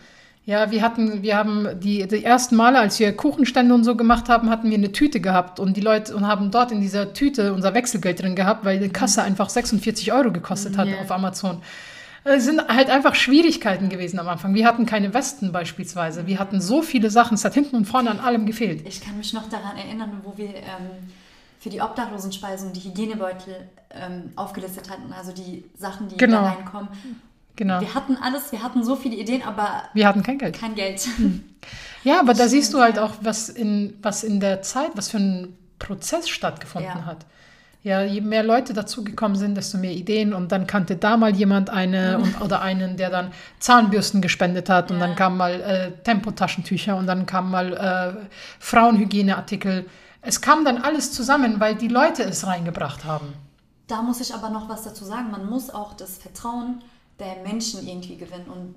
[0.48, 4.30] Ja, wir hatten, wir haben die, die ersten Male, als wir Kuchenstände und so gemacht
[4.30, 7.52] haben, hatten wir eine Tüte gehabt und die Leute und haben dort in dieser Tüte
[7.52, 9.30] unser Wechselgeld drin gehabt, weil die Kasse hm.
[9.30, 11.02] einfach 46 Euro gekostet hat yeah.
[11.02, 11.64] auf Amazon.
[12.28, 14.54] Es sind halt einfach Schwierigkeiten gewesen am Anfang.
[14.56, 16.26] Wir hatten keine Westen beispielsweise.
[16.26, 17.36] Wir hatten so viele Sachen.
[17.36, 18.88] Es hat hinten und vorne an allem gefehlt.
[18.88, 21.12] Ich kann mich noch daran erinnern, wo wir ähm,
[21.60, 25.14] für die Obdachlosenspeisung die Hygienebeutel ähm, aufgelistet hatten.
[25.14, 26.42] Also die Sachen, die genau.
[26.42, 26.90] da reinkommen.
[27.56, 27.80] Genau.
[27.80, 30.60] Wir hatten alles, wir hatten so viele Ideen, aber wir hatten kein Geld.
[30.60, 31.08] Kein Geld.
[31.18, 31.44] Hm.
[32.04, 35.18] Ja, aber da siehst du halt auch, was in, was in der Zeit, was für
[35.18, 37.06] ein Prozess stattgefunden ja.
[37.06, 37.26] hat.
[37.82, 40.34] Ja, je mehr Leute dazugekommen sind, desto mehr Ideen.
[40.34, 44.92] Und dann kannte da mal jemand eine und, oder einen, der dann Zahnbürsten gespendet hat.
[44.92, 45.08] Und ja.
[45.08, 48.28] dann kam mal äh, Tempotaschentücher und dann kam mal äh,
[48.60, 49.86] Frauenhygieneartikel.
[50.22, 53.34] Es kam dann alles zusammen, weil die Leute es reingebracht haben.
[53.88, 55.30] Da muss ich aber noch was dazu sagen.
[55.30, 56.82] Man muss auch das Vertrauen
[57.20, 58.48] der Menschen irgendwie gewinnen.
[58.48, 58.76] Und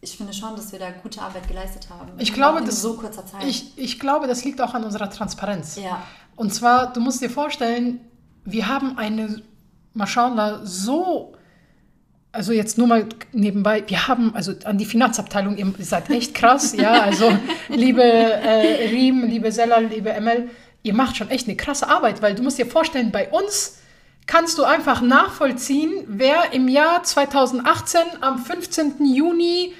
[0.00, 2.12] ich finde schon, dass wir da gute Arbeit geleistet haben.
[2.18, 3.44] Ich glaube, das, so kurzer Zeit.
[3.44, 5.76] Ich, ich glaube, das liegt auch an unserer Transparenz.
[5.76, 6.02] Ja.
[6.36, 8.00] Und zwar, du musst dir vorstellen,
[8.44, 9.42] wir haben eine,
[9.92, 11.34] Mashallah, so,
[12.32, 16.72] also jetzt nur mal nebenbei, wir haben, also an die Finanzabteilung, ihr seid echt krass,
[16.76, 17.30] ja, also
[17.68, 20.48] liebe äh, Riem, liebe Sellal, liebe Emel,
[20.82, 23.79] ihr macht schon echt eine krasse Arbeit, weil du musst dir vorstellen, bei uns
[24.30, 29.04] kannst du einfach nachvollziehen, wer im Jahr 2018 am 15.
[29.04, 29.74] Juni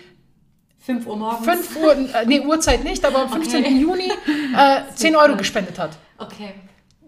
[0.80, 1.46] 5 Uhr morgens.
[1.46, 3.64] 5 Uhr, äh, nee, Uhrzeit nicht, aber am 15.
[3.64, 3.74] Okay.
[3.74, 4.12] Juni
[4.56, 5.90] äh, 10 Euro gespendet hat.
[6.18, 6.52] Okay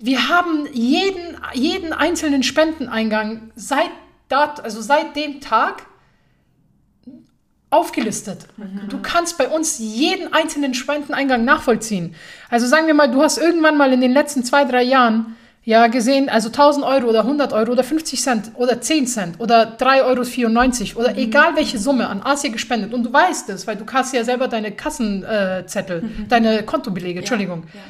[0.02, 3.90] wir haben jeden, jeden einzelnen Spendeneingang seit,
[4.28, 5.86] dat, also seit dem Tag
[7.70, 8.48] aufgelistet.
[8.56, 8.88] Mhm.
[8.88, 12.16] Du kannst bei uns jeden einzelnen Spendeneingang nachvollziehen.
[12.50, 15.86] Also sagen wir mal, du hast irgendwann mal in den letzten zwei, drei Jahren ja
[15.86, 20.96] gesehen, also 1000 Euro oder 100 Euro oder 50 Cent oder 10 Cent oder 3,94
[20.96, 21.18] Euro oder mhm.
[21.18, 24.48] egal welche Summe an Asia gespendet und du weißt es, weil du hast ja selber
[24.48, 26.28] deine Kassenzettel, mhm.
[26.28, 27.64] deine Kontobelege, Entschuldigung.
[27.72, 27.86] Ja, ja.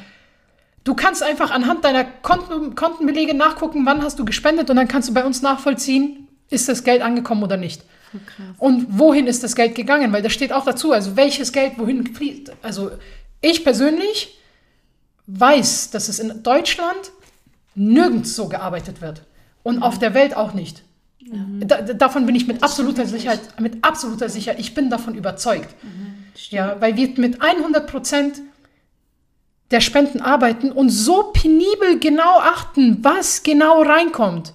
[0.83, 5.09] Du kannst einfach anhand deiner Konten, Kontenbelege nachgucken, wann hast du gespendet und dann kannst
[5.09, 7.83] du bei uns nachvollziehen, ist das Geld angekommen oder nicht.
[8.13, 8.43] Okay.
[8.59, 10.11] Und wohin ist das Geld gegangen?
[10.11, 12.51] Weil das steht auch dazu, also welches Geld wohin fließt.
[12.61, 12.91] Also
[13.41, 14.37] ich persönlich
[15.25, 17.12] weiß, dass es in Deutschland
[17.75, 19.23] nirgends so gearbeitet wird
[19.63, 19.83] und mhm.
[19.83, 20.83] auf der Welt auch nicht.
[21.21, 21.67] Mhm.
[21.67, 25.75] Da, davon bin ich mit absoluter Sicherheit, mit absoluter Sicherheit, ich bin davon überzeugt.
[25.83, 26.13] Mhm.
[26.49, 28.41] Ja, weil wir mit 100 Prozent
[29.71, 34.53] der Spenden arbeiten und so penibel genau achten, was genau reinkommt.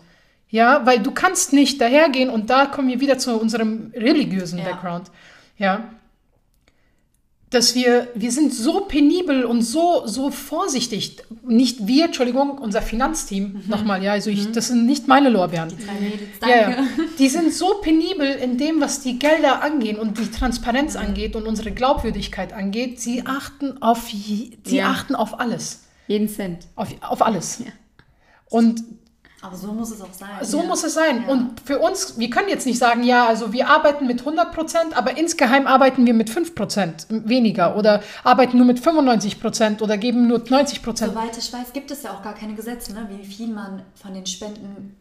[0.51, 4.65] Ja, weil du kannst nicht dahergehen und da kommen wir wieder zu unserem religiösen ja.
[4.65, 5.11] Background.
[5.59, 5.91] Ja,
[7.51, 11.17] dass wir, wir sind so penibel und so, so vorsichtig.
[11.47, 13.63] Nicht wir, Entschuldigung, unser Finanzteam, mhm.
[13.69, 14.53] nochmal, ja, also ich, mhm.
[14.53, 15.71] das sind nicht meine Lorbeeren.
[15.71, 15.77] Die,
[16.41, 16.71] danke.
[16.71, 16.87] Ja,
[17.19, 21.01] die sind so penibel in dem, was die Gelder angehen und die Transparenz mhm.
[21.01, 23.01] angeht und unsere Glaubwürdigkeit angeht.
[23.01, 24.91] Sie achten auf, sie ja.
[24.91, 25.85] achten auf alles.
[26.07, 26.67] Jeden Cent.
[26.75, 27.61] Auf, auf alles.
[27.61, 27.73] Ja.
[28.51, 28.83] Und
[29.41, 30.31] aber so muss es auch sein.
[30.43, 30.67] So ja.
[30.67, 31.23] muss es sein.
[31.23, 31.29] Ja.
[31.29, 34.97] Und für uns, wir können jetzt nicht sagen, ja, also wir arbeiten mit 100 Prozent,
[34.97, 39.97] aber insgeheim arbeiten wir mit 5 Prozent weniger oder arbeiten nur mit 95 Prozent oder
[39.97, 41.13] geben nur 90 Prozent.
[41.13, 43.09] Soweit ich weiß, gibt es ja auch gar keine Gesetze, ne?
[43.11, 44.97] wie viel man von den Spenden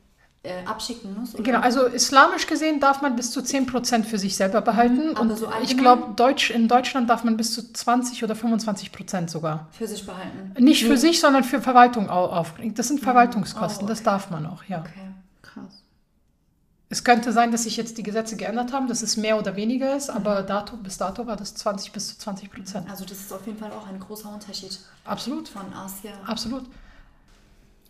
[0.48, 1.34] äh, abschicken muss?
[1.36, 1.44] Oder?
[1.44, 5.10] Genau, also islamisch gesehen darf man bis zu 10% für sich selber behalten.
[5.10, 8.34] Mhm, aber und so ich glaube, Deutsch, in Deutschland darf man bis zu 20 oder
[8.36, 9.68] 25% sogar.
[9.72, 10.54] Für sich behalten.
[10.64, 12.74] Nicht für sich, sondern für Verwaltung au- aufbringen.
[12.76, 14.06] Das sind Verwaltungskosten, Oh, das okay.
[14.06, 14.80] darf man auch, ja.
[14.80, 15.84] Okay, krass.
[16.90, 19.98] Es könnte sein, dass sich jetzt die Gesetze geändert haben, dass es mehr oder weniger
[19.98, 22.90] ist, aber dato, bis dato war das 20 bis zu 20 Prozent.
[22.90, 26.12] Also das ist auf jeden Fall auch ein großer Unterschied Absolut, von Asia.
[26.26, 26.64] absolut.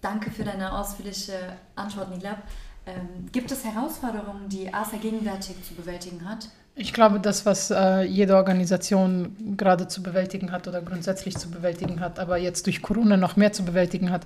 [0.08, 1.34] Danke für deine ausführliche
[1.76, 2.38] Antwort, Nilab.
[2.86, 6.48] Ähm, gibt es Herausforderungen, die Asia gegenwärtig zu bewältigen hat?
[6.76, 12.00] Ich glaube, das, was äh, jede Organisation gerade zu bewältigen hat oder grundsätzlich zu bewältigen
[12.00, 14.22] hat, aber jetzt durch Corona noch mehr zu bewältigen hat,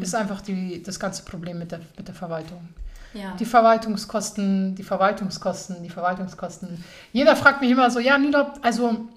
[0.00, 2.68] ist einfach die, das ganze Problem mit der, mit der Verwaltung.
[3.12, 3.34] Ja.
[3.40, 6.84] Die Verwaltungskosten, die Verwaltungskosten, die Verwaltungskosten.
[7.12, 9.08] Jeder fragt mich immer so, ja, Nilab, also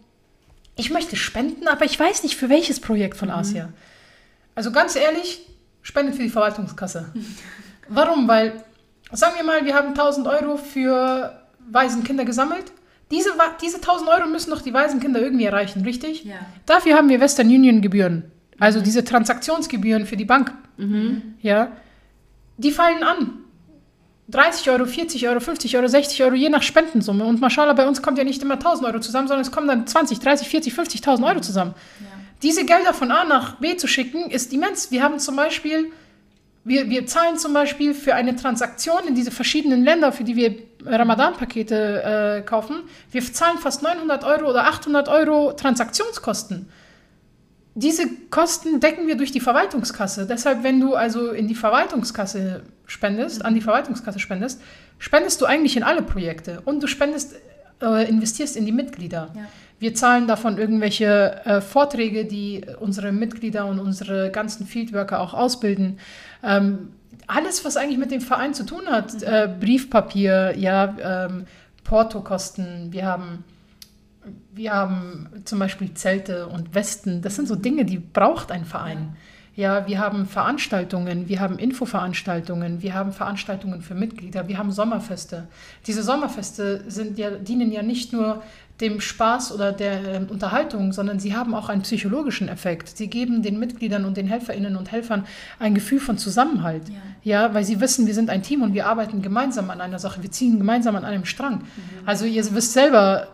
[0.76, 3.70] ich möchte spenden, aber ich weiß nicht für welches Projekt von Asia.
[4.56, 5.48] Also ganz ehrlich,
[5.82, 7.14] spendet für die Verwaltungskasse.
[7.90, 8.28] Warum?
[8.28, 8.64] Weil,
[9.12, 12.72] sagen wir mal, wir haben 1000 Euro für Waisenkinder gesammelt.
[13.12, 13.30] Diese,
[13.62, 16.26] diese 1000 Euro müssen doch die Waisenkinder irgendwie erreichen, richtig?
[16.26, 16.36] Ja.
[16.66, 18.24] Dafür haben wir Western Union Gebühren.
[18.60, 20.52] Also diese Transaktionsgebühren für die Bank.
[21.42, 21.72] Ja.
[22.58, 23.34] Die fallen an.
[24.30, 27.24] 30 Euro, 40 Euro, 50 Euro, 60 Euro, je nach Spendensumme.
[27.24, 29.88] Und Maschallah, bei uns kommt ja nicht immer 1000 Euro zusammen, sondern es kommen dann
[29.88, 31.76] 20, 30, 40, 50.000 Euro zusammen.
[32.02, 32.17] Ja.
[32.44, 34.92] Diese Gelder von A nach B zu schicken, ist immens.
[34.92, 35.92] Wir haben zum Beispiel,
[36.64, 40.56] wir, wir zahlen zum Beispiel für eine Transaktion in diese verschiedenen Länder, für die wir
[40.86, 46.70] Ramadan-Pakete äh, kaufen, wir zahlen fast 900 Euro oder 800 Euro Transaktionskosten.
[47.76, 50.26] Diese Kosten decken wir durch die Verwaltungskasse.
[50.26, 54.62] Deshalb, wenn du also in die Verwaltungskasse spendest, an die Verwaltungskasse spendest,
[54.98, 57.36] spendest du eigentlich in alle Projekte und du spendest,
[57.82, 59.32] äh, investierst in die Mitglieder.
[59.36, 59.42] Ja.
[59.80, 66.00] Wir zahlen davon irgendwelche äh, Vorträge, die unsere Mitglieder und unsere ganzen Fieldworker auch ausbilden.
[66.44, 66.90] Ähm,
[67.28, 71.46] alles, was eigentlich mit dem Verein zu tun hat, äh, Briefpapier, ja, ähm,
[71.84, 73.44] Portokosten, wir haben,
[74.54, 77.22] wir haben zum Beispiel Zelte und Westen.
[77.22, 79.16] Das sind so Dinge, die braucht ein Verein.
[79.56, 85.48] Ja, wir haben Veranstaltungen, wir haben Infoveranstaltungen, wir haben Veranstaltungen für Mitglieder, wir haben Sommerfeste.
[85.88, 88.44] Diese Sommerfeste sind ja, dienen ja nicht nur
[88.82, 92.96] dem Spaß oder der ähm, Unterhaltung, sondern sie haben auch einen psychologischen Effekt.
[92.96, 95.26] Sie geben den Mitgliedern und den Helferinnen und Helfern
[95.60, 96.84] ein Gefühl von Zusammenhalt.
[96.90, 96.96] Ja.
[97.24, 100.22] Ja, weil sie wissen, wir sind ein Team und wir arbeiten gemeinsam an einer Sache,
[100.22, 101.64] wir ziehen gemeinsam an einem Strang.
[102.06, 103.28] Also ihr wisst selber,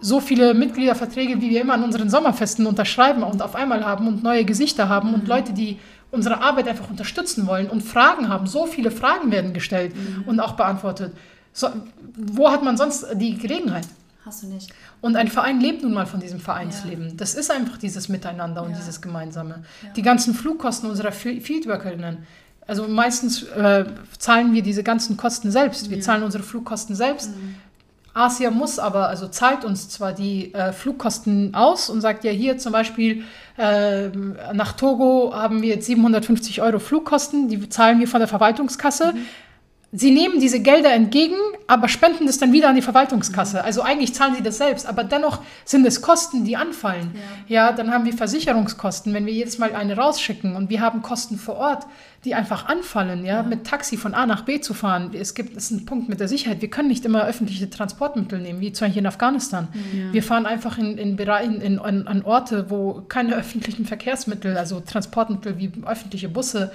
[0.00, 4.22] so viele Mitgliederverträge, wie wir immer an unseren Sommerfesten unterschreiben und auf einmal haben und
[4.22, 5.78] neue Gesichter haben und Leute, die
[6.10, 8.46] unsere Arbeit einfach unterstützen wollen und Fragen haben.
[8.46, 9.94] So viele Fragen werden gestellt
[10.26, 11.12] und auch beantwortet.
[11.52, 11.68] So,
[12.16, 13.86] wo hat man sonst die Gelegenheit?
[14.24, 14.70] Hast du nicht.
[15.02, 17.16] Und ein Verein lebt nun mal von diesem Vereinsleben.
[17.18, 18.76] Das ist einfach dieses Miteinander und Ja.
[18.76, 19.62] dieses Gemeinsame.
[19.82, 19.90] Ja.
[19.94, 22.18] Die ganzen Flugkosten unserer Fi- Fieldworkerinnen.
[22.66, 23.84] Also meistens äh,
[24.18, 25.90] zahlen wir diese ganzen Kosten selbst.
[25.90, 27.30] Wir zahlen unsere Flugkosten selbst.
[28.14, 32.56] Asia muss aber, also zahlt uns zwar die äh, Flugkosten aus und sagt ja hier
[32.56, 33.24] zum Beispiel
[33.58, 39.14] ähm, nach Togo haben wir jetzt 750 Euro Flugkosten, die zahlen wir von der Verwaltungskasse.
[39.96, 41.36] Sie nehmen diese Gelder entgegen,
[41.68, 43.62] aber spenden das dann wieder an die Verwaltungskasse.
[43.62, 47.14] Also eigentlich zahlen sie das selbst, aber dennoch sind es Kosten, die anfallen.
[47.46, 47.70] Ja.
[47.70, 51.54] dann haben wir Versicherungskosten, wenn wir jedes Mal eine rausschicken und wir haben Kosten vor
[51.56, 51.86] Ort,
[52.24, 55.10] die einfach anfallen, ja, mit Taxi von A nach B zu fahren.
[55.14, 56.60] Es gibt es ist ein Punkt mit der Sicherheit.
[56.60, 59.68] Wir können nicht immer öffentliche Transportmittel nehmen, wie zum Beispiel in Afghanistan.
[60.10, 64.80] Wir fahren einfach in, in, Bereichen- in, an, an Orte, wo keine öffentlichen Verkehrsmittel, also
[64.80, 66.72] Transportmittel wie öffentliche Busse,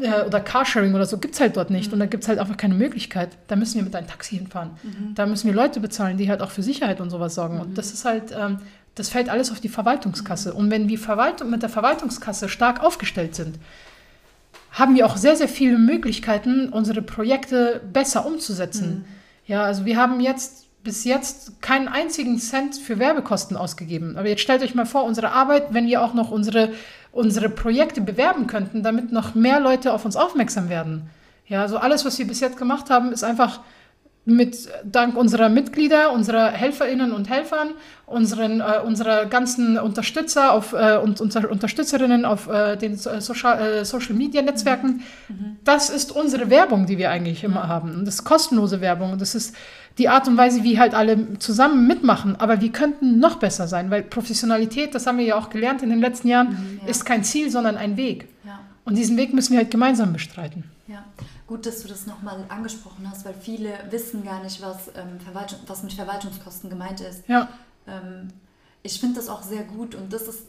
[0.00, 1.92] äh, oder Carsharing oder so gibt es halt dort nicht.
[1.92, 3.30] Und da gibt es halt einfach keine Möglichkeit.
[3.48, 4.70] Da müssen wir mit einem Taxi hinfahren.
[5.14, 7.60] Da müssen wir Leute bezahlen, die halt auch für Sicherheit und sowas sorgen.
[7.60, 8.58] Und das ist halt, ähm,
[8.94, 10.54] das fällt alles auf die Verwaltungskasse.
[10.54, 13.58] Und wenn wir Verwaltung, mit der Verwaltungskasse stark aufgestellt sind,
[14.72, 19.04] haben wir auch sehr, sehr viele Möglichkeiten, unsere Projekte besser umzusetzen.
[19.46, 24.16] Ja, also wir haben jetzt bis jetzt keinen einzigen Cent für Werbekosten ausgegeben.
[24.16, 26.70] Aber jetzt stellt euch mal vor, unsere Arbeit, wenn wir auch noch unsere,
[27.12, 31.10] unsere Projekte bewerben könnten, damit noch mehr Leute auf uns aufmerksam werden.
[31.46, 33.60] Ja, also alles, was wir bis jetzt gemacht haben, ist einfach
[34.26, 37.70] mit dank unserer Mitglieder, unserer Helferinnen und Helfern,
[38.04, 43.22] unseren, äh, unserer ganzen Unterstützer auf, äh, und unser Unterstützerinnen auf äh, den so- äh,
[43.22, 45.02] Social, äh, Social Media Netzwerken.
[45.64, 47.94] Das ist unsere Werbung, die wir eigentlich immer haben.
[47.94, 49.12] Und das ist kostenlose Werbung.
[49.12, 49.56] Und das ist
[49.98, 52.36] die Art und Weise, wie halt alle zusammen mitmachen.
[52.36, 55.90] Aber wir könnten noch besser sein, weil Professionalität, das haben wir ja auch gelernt in
[55.90, 56.88] den letzten Jahren, ja.
[56.88, 58.28] ist kein Ziel, sondern ein Weg.
[58.44, 58.60] Ja.
[58.84, 60.64] Und diesen Weg müssen wir halt gemeinsam bestreiten.
[60.86, 61.04] Ja,
[61.46, 65.58] gut, dass du das nochmal angesprochen hast, weil viele wissen gar nicht, was, ähm, Verwaltung,
[65.66, 67.28] was mit Verwaltungskosten gemeint ist.
[67.28, 67.48] Ja.
[67.86, 68.28] Ähm,
[68.82, 70.44] ich finde das auch sehr gut und das ist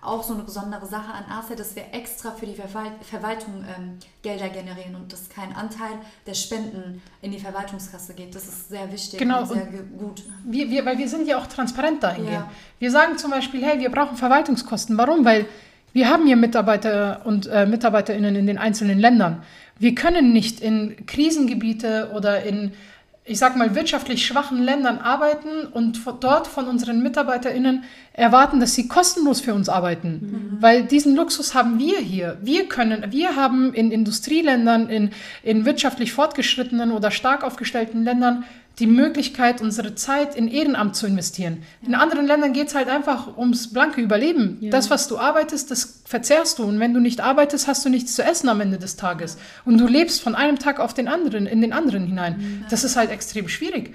[0.00, 3.98] auch so eine besondere Sache an ASA, dass wir extra für die Verwalt Verwaltung ähm,
[4.22, 5.90] Gelder generieren und dass kein Anteil
[6.26, 8.34] der Spenden in die Verwaltungskasse geht.
[8.34, 10.22] Das ist sehr wichtig Genau, und sehr und gut.
[10.44, 12.32] Wir, wir, weil wir sind ja auch transparent dahingehend.
[12.32, 12.50] Ja.
[12.78, 14.96] Wir sagen zum Beispiel, hey, wir brauchen Verwaltungskosten.
[14.96, 15.24] Warum?
[15.24, 15.46] Weil
[15.92, 19.42] wir haben hier Mitarbeiter und äh, MitarbeiterInnen in den einzelnen Ländern.
[19.78, 22.72] Wir können nicht in Krisengebiete oder in,
[23.28, 28.74] ich sag mal, wirtschaftlich schwachen Ländern arbeiten und von dort von unseren MitarbeiterInnen erwarten, dass
[28.74, 30.56] sie kostenlos für uns arbeiten.
[30.60, 32.38] Weil diesen Luxus haben wir hier.
[32.42, 35.10] Wir können, wir haben in Industrieländern, in,
[35.42, 38.44] in wirtschaftlich fortgeschrittenen oder stark aufgestellten Ländern
[38.78, 41.62] die Möglichkeit, unsere Zeit in Ehrenamt zu investieren.
[41.82, 44.58] In anderen Ländern geht es halt einfach ums blanke Überleben.
[44.70, 46.64] Das, was du arbeitest, das verzehrst du.
[46.64, 49.36] Und wenn du nicht arbeitest, hast du nichts zu essen am Ende des Tages.
[49.64, 52.64] Und du lebst von einem Tag auf den anderen, in den anderen hinein.
[52.70, 53.94] Das ist halt extrem schwierig.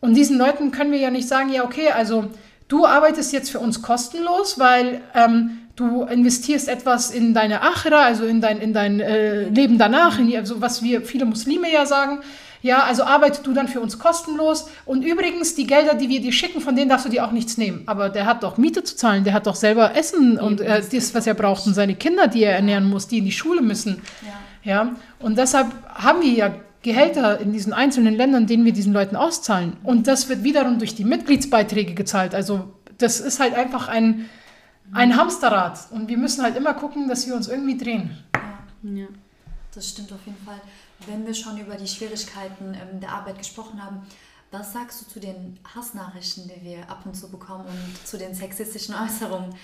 [0.00, 2.26] Und diesen Leuten können wir ja nicht sagen, ja, okay, also
[2.68, 8.24] du arbeitest jetzt für uns kostenlos, weil ähm, du investierst etwas in deine Achira, also
[8.24, 12.20] in dein, in dein äh, Leben danach, in also was wir viele Muslime ja sagen.
[12.64, 14.70] Ja, also arbeite du dann für uns kostenlos.
[14.86, 17.58] Und übrigens, die Gelder, die wir dir schicken, von denen darfst du dir auch nichts
[17.58, 17.82] nehmen.
[17.84, 21.14] Aber der hat doch Miete zu zahlen, der hat doch selber Essen und äh, das,
[21.14, 24.00] was er braucht und seine Kinder, die er ernähren muss, die in die Schule müssen.
[24.22, 24.32] Ja.
[24.72, 29.14] Ja, und deshalb haben wir ja Gehälter in diesen einzelnen Ländern, denen wir diesen Leuten
[29.14, 29.76] auszahlen.
[29.82, 32.34] Und das wird wiederum durch die Mitgliedsbeiträge gezahlt.
[32.34, 34.30] Also das ist halt einfach ein,
[34.90, 35.80] ein Hamsterrad.
[35.90, 38.24] Und wir müssen halt immer gucken, dass wir uns irgendwie drehen.
[38.82, 39.04] Ja.
[39.74, 40.62] Das stimmt auf jeden Fall.
[41.06, 44.06] Wenn wir schon über die Schwierigkeiten ähm, der Arbeit gesprochen haben,
[44.50, 48.34] was sagst du zu den Hassnachrichten, die wir ab und zu bekommen und zu den
[48.34, 49.54] sexistischen Äußerungen,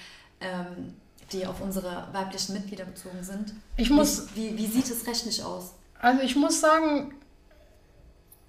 [0.41, 0.95] ähm,
[1.33, 3.53] die auf unsere weiblichen Mitglieder bezogen sind?
[3.77, 5.75] Ich muss, Wie, wie, sieht es rechtlich aus?
[6.01, 7.15] also ich muss sagen,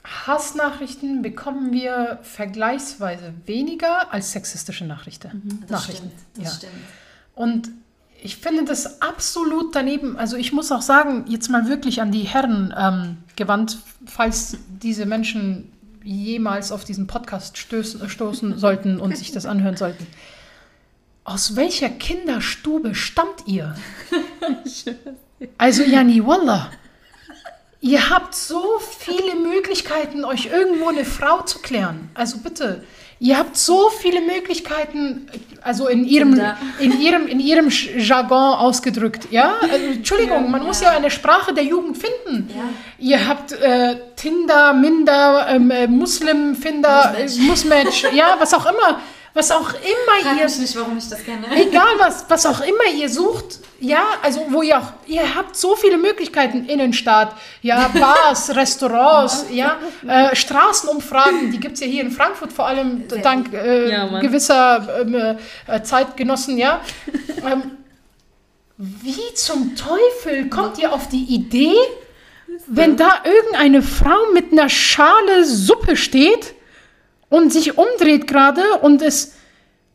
[0.04, 5.60] Hassnachrichten bekommen wir vergleichsweise weniger als sexistische Nachrichten.
[5.62, 6.12] Das Nachrichten.
[6.12, 6.46] stimmt.
[6.46, 6.70] Das ja.
[6.70, 6.84] stimmt.
[7.36, 7.70] Und
[8.24, 10.16] ich finde das absolut daneben.
[10.16, 15.08] Also ich muss auch sagen, jetzt mal wirklich an die Herren ähm, gewandt, falls diese
[15.08, 15.72] Menschen
[16.04, 20.06] jemals auf diesen Podcast stößen, stoßen sollten und sich das anhören sollten.
[21.24, 23.76] Aus welcher Kinderstube stammt ihr?
[25.58, 26.70] Also Jani Wallah,
[27.80, 28.64] ihr habt so
[29.00, 32.10] viele Möglichkeiten, euch irgendwo eine Frau zu klären.
[32.14, 32.84] Also bitte,
[33.22, 35.28] ihr habt so viele Möglichkeiten,
[35.62, 36.42] also in ihrem,
[36.80, 39.28] in ihrem, in ihrem Jargon ausgedrückt.
[39.30, 42.50] Ja, also, Entschuldigung, man muss ja eine Sprache der Jugend finden.
[42.50, 42.64] Ja.
[42.98, 47.38] Ihr habt äh, Tinder, Minder, ähm, äh, Muslim, Finder, Musmatch.
[47.48, 49.00] Musmatch, ja, was auch immer.
[49.34, 51.46] Was auch immer Frag ihr mich nicht, warum ich das kenne.
[51.56, 55.76] Egal was, was auch immer ihr sucht, ja, also wo ihr auch, ihr habt so
[55.78, 62.12] viele Möglichkeiten, Innenstadt, ja, Bars, Restaurants, ja, äh, Straßenumfragen, die gibt es ja hier in
[62.12, 66.82] Frankfurt vor allem Sehr dank äh, Ja, gewisser ähm, äh, Zeitgenossen, ja.
[67.50, 67.78] ähm,
[68.78, 71.76] wie zum Teufel kommt ihr auf die Idee,
[72.68, 76.56] wenn da irgendeine Frau mit einer Schale Suppe steht
[77.32, 79.34] und sich umdreht gerade und es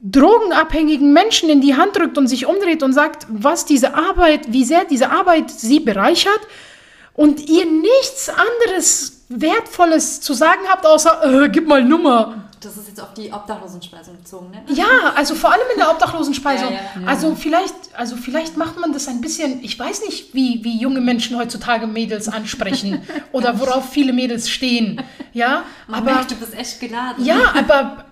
[0.01, 4.65] drogenabhängigen Menschen in die Hand drückt und sich umdreht und sagt, was diese Arbeit, wie
[4.65, 6.41] sehr diese Arbeit sie bereichert
[7.13, 12.46] und ihr nichts anderes Wertvolles zu sagen habt, außer, äh, gib mal Nummer.
[12.67, 14.63] Das ist jetzt auf die Obdachlosenspeisung bezogen, ne?
[14.75, 16.69] Ja, also vor allem in der Obdachlosenspeisung.
[16.77, 17.07] Ja, ja.
[17.07, 21.01] Also vielleicht, also vielleicht macht man das ein bisschen, ich weiß nicht, wie, wie junge
[21.01, 23.03] Menschen heutzutage Mädels ansprechen
[23.33, 25.01] oder worauf viele Mädels stehen.
[25.33, 27.25] Ja, Man aber merkt, du bist echt geladen.
[27.25, 28.05] ja, aber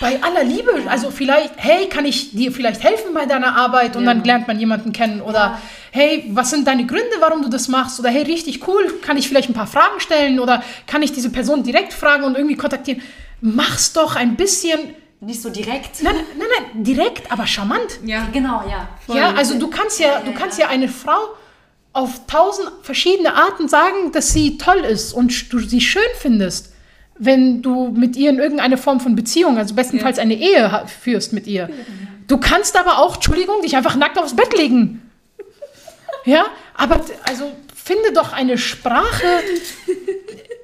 [0.00, 4.04] bei aller Liebe, also vielleicht, hey, kann ich dir vielleicht helfen bei deiner Arbeit und
[4.04, 5.58] dann lernt man jemanden kennen oder
[5.90, 9.28] hey, was sind deine Gründe, warum du das machst oder hey, richtig cool, kann ich
[9.28, 13.02] vielleicht ein paar Fragen stellen oder kann ich diese Person direkt fragen und irgendwie kontaktieren?
[13.42, 16.02] Mach's doch ein bisschen, Nicht so direkt.
[16.02, 17.98] nein, nein, nein, direkt, aber charmant.
[18.06, 18.28] Ja.
[18.32, 18.88] Genau, ja.
[19.04, 19.16] Voll.
[19.16, 20.66] Ja, also du kannst ja, Ja, du ja, kannst ja.
[20.66, 21.18] ja eine Frau
[21.92, 26.72] auf tausend verschiedene Arten sagen, dass sie toll ist und du sie schön findest,
[27.18, 31.46] wenn du mit ihr in irgendeine Form von Beziehung, also bestenfalls eine Ehe führst mit
[31.46, 31.68] ihr.
[32.28, 35.02] Du kannst aber auch, Entschuldigung, dich einfach nackt aufs Bett legen.
[36.24, 39.26] Ja, aber also finde doch eine Sprache,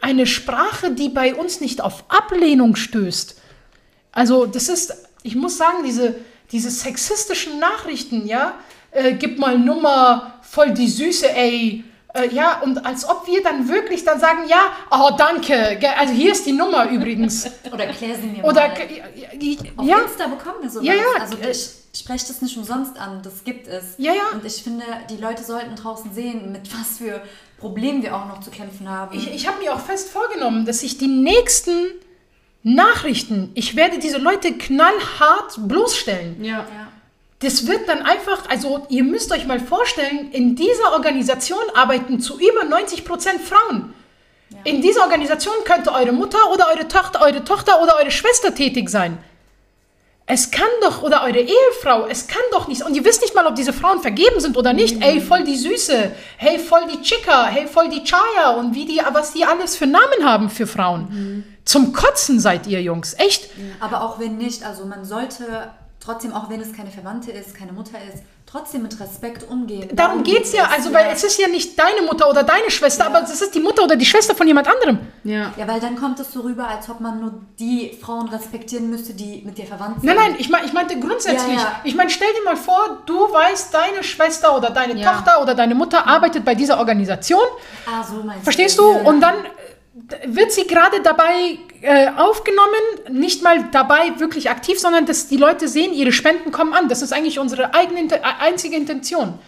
[0.00, 3.40] eine Sprache, die bei uns nicht auf Ablehnung stößt.
[4.12, 6.14] Also das ist, ich muss sagen, diese,
[6.50, 8.54] diese sexistischen Nachrichten, ja,
[8.90, 11.84] äh, gib mal Nummer, voll die Süße, ey.
[12.14, 16.32] Äh, ja, und als ob wir dann wirklich dann sagen, ja, oh danke, also hier
[16.32, 17.46] ist die Nummer übrigens.
[17.72, 18.78] Oder klär sie mir Oder, mal.
[19.76, 20.86] Auf ja, Insta bekommen wir sowas.
[20.86, 23.94] Ja, ja, Also ich spreche das nicht umsonst an, das gibt es.
[23.98, 24.22] Ja, ja.
[24.32, 27.22] Und ich finde, die Leute sollten draußen sehen, mit was für
[27.58, 29.16] Problemen wir auch noch zu kämpfen haben.
[29.16, 31.92] ich, ich habe mir auch fest vorgenommen, dass ich die nächsten
[32.62, 36.44] Nachrichten, ich werde diese Leute knallhart bloßstellen.
[36.44, 36.58] Ja.
[36.58, 36.88] ja.
[37.40, 42.38] das wird dann einfach, also ihr müsst euch mal vorstellen, in dieser Organisation arbeiten zu
[42.38, 43.94] über 90 Prozent Frauen.
[44.64, 48.88] In dieser Organisation könnte eure Mutter oder eure Tochter, eure Tochter oder eure Schwester tätig
[48.88, 49.18] sein.
[50.30, 53.46] Es kann doch, oder eure Ehefrau, es kann doch nicht, und ihr wisst nicht mal,
[53.46, 55.02] ob diese Frauen vergeben sind oder nicht.
[55.02, 59.00] Ey, voll die Süße, hey, voll die Chica, hey, voll die Chaya und wie die,
[59.12, 61.44] was die alles für Namen haben für Frauen.
[61.64, 63.48] Zum Kotzen seid ihr Jungs, echt.
[63.80, 65.70] Aber auch wenn nicht, also man sollte
[66.08, 69.90] trotzdem, auch wenn es keine Verwandte ist, keine Mutter ist, trotzdem mit Respekt umgehen.
[69.92, 73.22] Darum geht's ja, also weil es ist ja nicht deine Mutter oder deine Schwester, aber
[73.22, 75.00] es ist die Mutter oder die Schwester von jemand anderem.
[75.24, 75.52] Ja.
[75.58, 79.12] Ja, weil dann kommt es so rüber, als ob man nur die Frauen respektieren müsste,
[79.12, 80.06] die mit dir verwandt sind.
[80.06, 81.56] Nein, nein, ich, mein, ich meinte grundsätzlich.
[81.56, 81.80] Ja, ja.
[81.84, 85.12] Ich meine, stell dir mal vor, du weißt, deine Schwester oder deine Ja.
[85.12, 87.42] Tochter oder deine Mutter arbeitet bei dieser Organisation.
[87.86, 88.82] Ah, so meinst Verstehst du?
[88.82, 88.98] du?
[88.98, 89.04] Ja.
[89.04, 89.34] Und dann
[90.26, 92.72] wird sie gerade dabei äh, aufgenommen,
[93.10, 96.88] nicht mal dabei wirklich aktiv, sondern dass die Leute sehen, ihre Spenden kommen an.
[96.88, 99.38] Das ist eigentlich unsere eigene, äh, einzige Intention.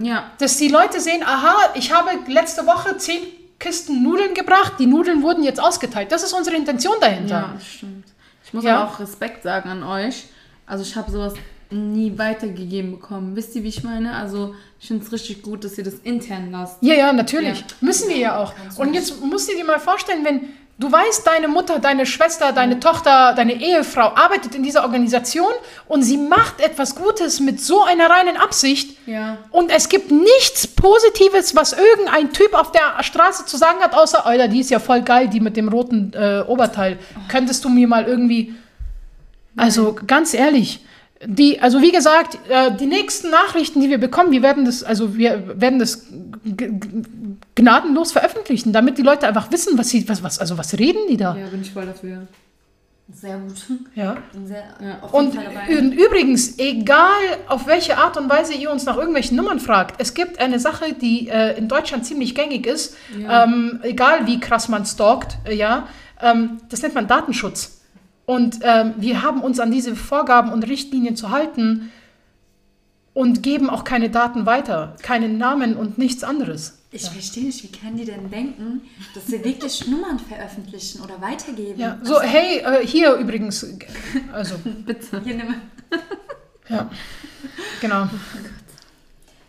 [0.00, 0.30] Ja.
[0.38, 3.20] Dass die Leute sehen, aha, ich habe letzte Woche zehn
[3.60, 6.10] Kisten Nudeln gebracht, die Nudeln wurden jetzt ausgeteilt.
[6.10, 7.34] Das ist unsere Intention dahinter.
[7.34, 8.06] Ja, das stimmt.
[8.44, 8.80] Ich muss Ja.
[8.80, 10.24] aber auch Respekt sagen an euch.
[10.66, 11.34] Also ich habe sowas
[11.70, 13.36] nie weitergegeben bekommen.
[13.36, 14.14] Wisst ihr, wie ich meine?
[14.14, 16.78] Also ich finde es richtig gut, dass ihr das intern lasst.
[16.80, 17.60] Ja, ja, natürlich.
[17.60, 17.66] Ja.
[17.80, 18.52] Müssen wir ja auch.
[18.76, 20.48] Und jetzt musst du dir mal vorstellen, wenn
[20.80, 25.52] du weißt, deine Mutter, deine Schwester, deine Tochter, deine Ehefrau arbeitet in dieser Organisation
[25.86, 28.96] und sie macht etwas Gutes mit so einer reinen Absicht.
[29.06, 29.36] Ja.
[29.50, 34.24] Und es gibt nichts Positives, was irgendein Typ auf der Straße zu sagen hat, außer,
[34.24, 36.98] Alter, die ist ja voll geil, die mit dem roten äh, Oberteil.
[37.28, 38.54] Könntest du mir mal irgendwie.
[39.56, 40.80] Also ganz ehrlich,
[41.26, 45.16] die, also wie gesagt, äh, die nächsten Nachrichten, die wir bekommen, wir werden das, also
[45.16, 46.06] wir werden das
[47.54, 51.16] gnadenlos veröffentlichen, damit die Leute einfach wissen, was sie, was, was, also was reden die
[51.16, 51.36] da.
[51.36, 52.26] Ja, bin ich voll dafür.
[53.12, 53.54] Sehr gut.
[53.96, 54.18] Ja.
[54.46, 54.98] Sehr, Ja.
[55.10, 55.68] Und Fall dabei.
[55.74, 57.10] ü- übrigens, egal
[57.48, 60.92] auf welche Art und Weise ihr uns nach irgendwelchen Nummern fragt, es gibt eine Sache,
[60.92, 63.44] die äh, in Deutschland ziemlich gängig ist, Ja.
[63.44, 65.88] ähm, egal wie krass man stalkt, äh, ja,
[66.22, 67.79] ähm, das nennt man Datenschutz.
[68.30, 71.90] Und ähm, wir haben uns an diese Vorgaben und Richtlinien zu halten
[73.12, 76.78] und geben auch keine Daten weiter, keinen Namen und nichts anderes.
[76.92, 78.82] Ich verstehe nicht, wie können die denn denken,
[79.16, 81.80] dass sie wirklich Nummern veröffentlichen oder weitergeben?
[81.80, 83.66] Ja, so, hey, äh, hier übrigens,
[84.32, 84.54] also,
[84.86, 85.20] Bitte.
[85.24, 85.56] Hier, nimm.
[86.68, 86.88] ja,
[87.80, 88.08] genau.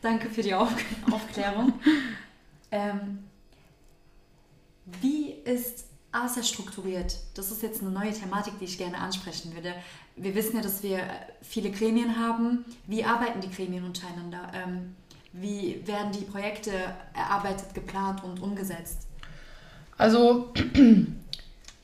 [0.01, 0.73] Danke für die Auf
[1.11, 1.73] Aufklärung.
[2.71, 3.19] ähm,
[5.01, 7.17] wie ist ASA strukturiert?
[7.35, 9.73] Das ist jetzt eine neue Thematik, die ich gerne ansprechen würde.
[10.15, 10.99] Wir wissen ja, dass wir
[11.41, 12.65] viele Gremien haben.
[12.87, 14.51] Wie arbeiten die Gremien untereinander?
[14.53, 14.95] Ähm,
[15.33, 16.71] wie werden die Projekte
[17.13, 19.07] erarbeitet, geplant und umgesetzt?
[19.97, 20.51] Also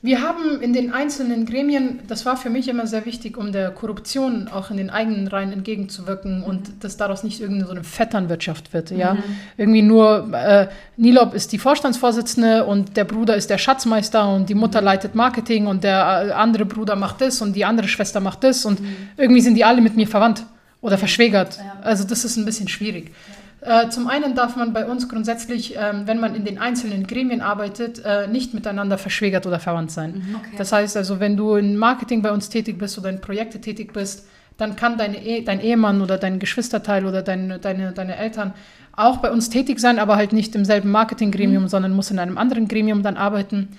[0.00, 3.70] wir haben in den einzelnen Gremien, das war für mich immer sehr wichtig, um der
[3.70, 8.72] Korruption auch in den eigenen Reihen entgegenzuwirken und dass daraus nicht irgendeine so eine Vetternwirtschaft
[8.72, 8.92] wird.
[8.92, 9.16] Ja?
[9.56, 14.54] Irgendwie nur, äh, Nilop ist die Vorstandsvorsitzende und der Bruder ist der Schatzmeister und die
[14.54, 18.44] Mutter leitet Marketing und der äh, andere Bruder macht das und die andere Schwester macht
[18.44, 18.80] das und
[19.16, 20.44] irgendwie sind die alle mit mir verwandt
[20.80, 21.56] oder verschwägert.
[21.56, 21.80] Ja.
[21.82, 23.06] Also das ist ein bisschen schwierig.
[23.08, 23.47] Äh,
[23.90, 28.00] zum einen darf man bei uns grundsätzlich, ähm, wenn man in den einzelnen Gremien arbeitet,
[28.04, 30.36] äh, nicht miteinander verschwägert oder verwandt sein.
[30.36, 30.54] Okay.
[30.56, 33.92] Das heißt also, wenn du in Marketing bei uns tätig bist oder in Projekte tätig
[33.92, 34.28] bist,
[34.58, 38.54] dann kann deine e dein Ehemann oder dein Geschwisterteil oder dein, deine, deine Eltern
[38.92, 42.36] auch bei uns tätig sein, aber halt nicht im selben Marketinggremium, sondern muss in einem
[42.36, 43.76] anderen Gremium dann arbeiten.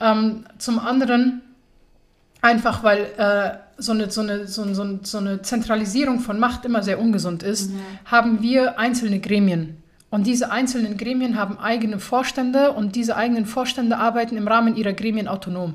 [0.00, 1.42] Ähm, zum anderen
[2.40, 6.82] einfach, weil äh, so, eine, so, eine, so, eine, so eine Zentralisierung von Macht immer
[6.82, 7.70] sehr ungesund ist,
[8.04, 9.82] haben wir einzelne Gremien.
[10.16, 14.94] Und diese einzelnen Gremien haben eigene Vorstände und diese eigenen Vorstände arbeiten im Rahmen ihrer
[14.94, 15.74] Gremien autonom.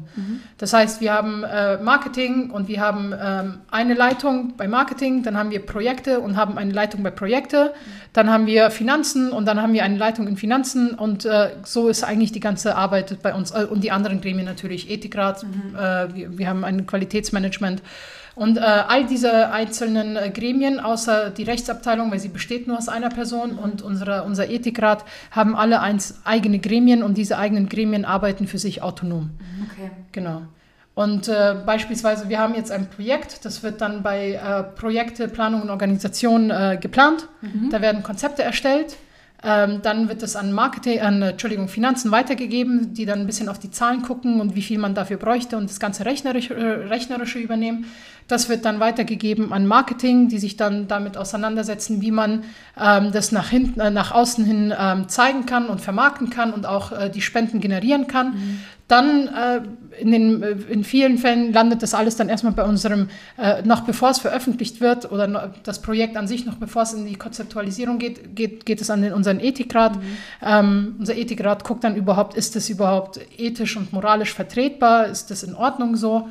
[0.57, 5.37] Das heißt, wir haben äh, Marketing und wir haben ähm, eine Leitung bei Marketing, dann
[5.37, 7.75] haben wir Projekte und haben eine Leitung bei Projekte,
[8.13, 11.87] dann haben wir Finanzen und dann haben wir eine Leitung in Finanzen und äh, so
[11.87, 16.15] ist eigentlich die ganze Arbeit bei uns äh, und die anderen Gremien natürlich, Ethikrat, äh,
[16.15, 17.83] wir, wir haben ein Qualitätsmanagement.
[18.41, 22.89] Und äh, all diese einzelnen äh, Gremien, außer die Rechtsabteilung, weil sie besteht nur aus
[22.89, 28.03] einer Person und unsere, unser Ethikrat, haben alle eins, eigene Gremien und diese eigenen Gremien
[28.03, 29.29] arbeiten für sich autonom.
[29.71, 29.91] Okay.
[30.11, 30.41] Genau.
[30.95, 35.61] Und äh, beispielsweise, wir haben jetzt ein Projekt, das wird dann bei äh, Projekte, Planung
[35.61, 37.27] und Organisation äh, geplant.
[37.69, 38.97] Da werden Konzepte erstellt.
[39.43, 43.57] Ähm, dann wird es an Marketing, an Entschuldigung, Finanzen weitergegeben, die dann ein bisschen auf
[43.57, 47.39] die Zahlen gucken und wie viel man dafür bräuchte und das ganze rechnerisch, äh, Rechnerische
[47.39, 47.85] übernehmen.
[48.27, 52.43] Das wird dann weitergegeben an Marketing, die sich dann damit auseinandersetzen, wie man
[52.79, 56.65] ähm, das nach hinten, äh, nach außen hin ähm, zeigen kann und vermarkten kann und
[56.65, 58.31] auch äh, die Spenden generieren kann.
[58.31, 58.59] Mhm.
[58.91, 59.61] Dann äh,
[60.01, 63.07] in, den, äh, in vielen Fällen landet das alles dann erstmal bei unserem,
[63.37, 66.91] äh, noch bevor es veröffentlicht wird oder noch, das Projekt an sich, noch bevor es
[66.91, 69.95] in die Konzeptualisierung geht, geht, geht es an den, unseren Ethikrat.
[69.95, 70.01] Mhm.
[70.41, 75.07] Ähm, unser Ethikrat guckt dann überhaupt, ist das überhaupt ethisch und moralisch vertretbar?
[75.07, 76.27] Ist das in Ordnung so?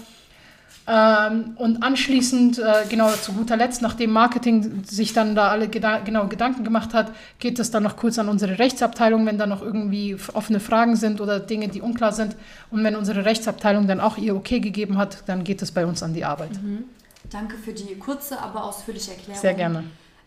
[0.86, 5.98] Ähm, und anschließend, äh, genau zu guter Letzt, nachdem Marketing sich dann da alle geda
[5.98, 9.62] genau Gedanken gemacht hat, geht es dann noch kurz an unsere Rechtsabteilung, wenn da noch
[9.62, 12.34] irgendwie offene Fragen sind oder Dinge, die unklar sind.
[12.70, 16.02] Und wenn unsere Rechtsabteilung dann auch ihr Okay gegeben hat, dann geht es bei uns
[16.02, 16.52] an die Arbeit.
[16.62, 16.84] Mhm.
[17.30, 19.40] Danke für die kurze, aber ausführliche Erklärung.
[19.40, 19.84] Sehr gerne.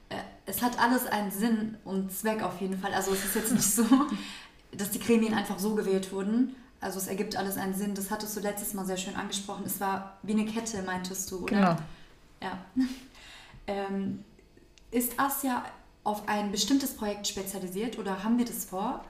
[0.10, 2.94] Äh, es hat alles einen Sinn und Zweck auf jeden Fall.
[2.94, 3.84] Also es ist jetzt nicht so,
[4.78, 7.96] dass die Gremien einfach so gewählt wurden also es ergibt alles einen Sinn.
[7.96, 9.64] Das hattest du letztes Mal sehr schön angesprochen.
[9.66, 11.56] Es war wie eine Kette, meintest du, oder?
[11.56, 11.76] Genau.
[12.42, 12.58] Ja.
[13.68, 14.24] ähm,
[14.92, 15.64] ist Asia
[16.04, 19.04] auf ein bestimmtes Projekt spezialisiert oder haben wir das vor?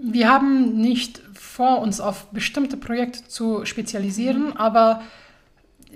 [0.00, 4.56] Wir haben nicht vor, uns auf bestimmte Projekte zu spezialisieren, mhm.
[4.56, 5.02] aber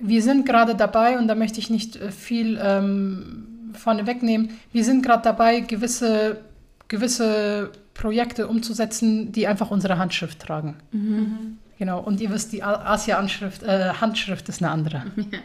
[0.00, 4.84] wir sind gerade dabei, und da möchte ich nicht äh, viel ähm, vorne wegnehmen, wir
[4.84, 6.44] sind gerade dabei, gewisse,
[6.88, 10.76] gewisse Projekte umzusetzen, die einfach unsere Handschrift tragen.
[10.92, 11.58] Mhm.
[11.78, 15.04] Genau, und ihr wisst, die Asia-Handschrift äh, Handschrift ist eine andere.
[15.16, 15.40] Ja,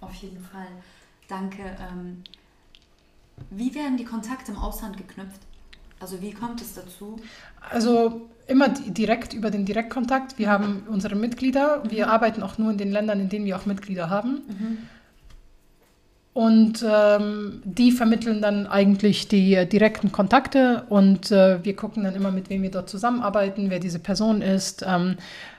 [0.00, 0.66] auf jeden Fall.
[1.28, 1.62] Danke.
[1.62, 2.24] Ähm,
[3.50, 5.40] wie werden die Kontakte im Ausland geknüpft?
[6.00, 7.20] Also wie kommt es dazu?
[7.70, 10.38] Also immer direkt über den Direktkontakt.
[10.38, 11.82] Wir haben unsere Mitglieder.
[11.88, 12.12] Wir mhm.
[12.12, 14.42] arbeiten auch nur in den Ländern, in denen wir auch Mitglieder haben.
[14.48, 14.78] Mhm.
[16.34, 22.14] Und ähm, die vermitteln dann eigentlich die äh, direkten Kontakte und äh, wir gucken dann
[22.14, 25.16] immer, mit wem wir dort zusammenarbeiten, wer diese Person ist, ähm,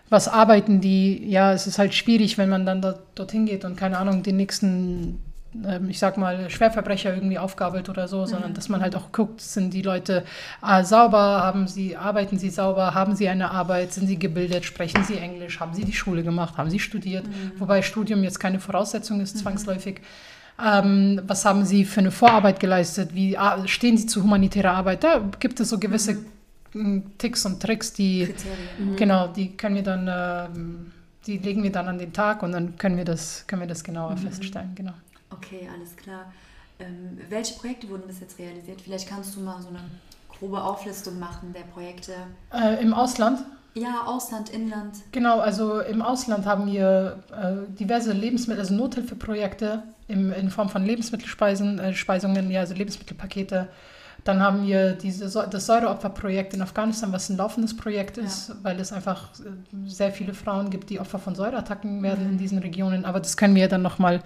[0.10, 1.30] was arbeiten die.
[1.30, 4.36] Ja, es ist halt schwierig, wenn man dann dort, dorthin geht und keine Ahnung, den
[4.38, 5.20] nächsten,
[5.64, 8.26] ähm, ich sag mal, Schwerverbrecher irgendwie aufgabelt oder so, mhm.
[8.26, 10.24] sondern dass man halt auch guckt, sind die Leute
[10.68, 15.04] äh, sauber, haben sie, arbeiten sie sauber, haben sie eine Arbeit, sind sie gebildet, sprechen
[15.04, 17.52] sie Englisch, haben sie die Schule gemacht, haben sie studiert, mhm.
[17.60, 19.40] wobei Studium jetzt keine Voraussetzung ist, mhm.
[20.62, 23.14] Ähm, was haben Sie für eine Vorarbeit geleistet?
[23.14, 25.04] Wie stehen Sie zu humanitärer Arbeit?
[25.04, 26.18] Da gibt es so gewisse
[26.74, 27.18] mhm.
[27.18, 28.34] Ticks und Tricks, die
[28.78, 28.96] mhm.
[28.96, 30.92] genau, die können wir dann, ähm,
[31.26, 33.84] die legen wir dann an den Tag und dann können wir das, können wir das
[33.84, 34.18] genauer mhm.
[34.18, 34.72] feststellen.
[34.76, 34.94] Genau.
[35.32, 36.32] Okay, alles klar.
[36.80, 38.82] Ähm, welche Projekte wurden bis jetzt realisiert?
[38.82, 39.80] Vielleicht kannst du mal so eine
[40.30, 42.14] grobe Auflistung machen der Projekte.
[42.52, 43.40] Äh, Im Ausland?
[43.76, 44.98] Ja, Ausland, Inland.
[45.12, 50.86] Genau, also im Ausland haben wir äh, diverse Lebensmittel, also Nothilfeprojekte im, in Form von
[50.86, 53.70] Lebensmittelspeisen, äh, Speisungen, ja, also Lebensmittelpakete.
[54.24, 58.56] Dann haben wir diese, das Säureopferprojekt in Afghanistan, was ein laufendes Projekt ist, ja.
[58.62, 62.32] weil es einfach äh, sehr viele Frauen gibt, die Opfer von Säureattacken werden mhm.
[62.34, 63.06] in diesen Regionen.
[63.06, 64.22] Aber das können wir dann nochmal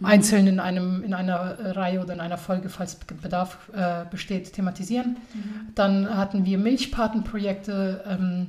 [0.00, 0.06] mhm.
[0.06, 5.18] einzeln in, einem, in einer Reihe oder in einer Folge, falls Bedarf äh, besteht, thematisieren.
[5.34, 5.74] Mhm.
[5.74, 8.02] Dann hatten wir Milchpatenprojekte.
[8.08, 8.46] Ähm,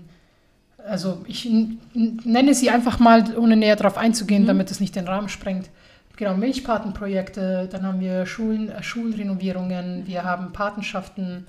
[0.87, 1.49] also ich
[1.93, 4.47] nenne sie einfach mal, ohne näher darauf einzugehen, mhm.
[4.47, 5.69] damit es nicht den Rahmen sprengt.
[6.15, 11.47] Genau, Milchpatenprojekte, dann haben wir Schulen, äh, Schulrenovierungen, wir haben Patenschaften,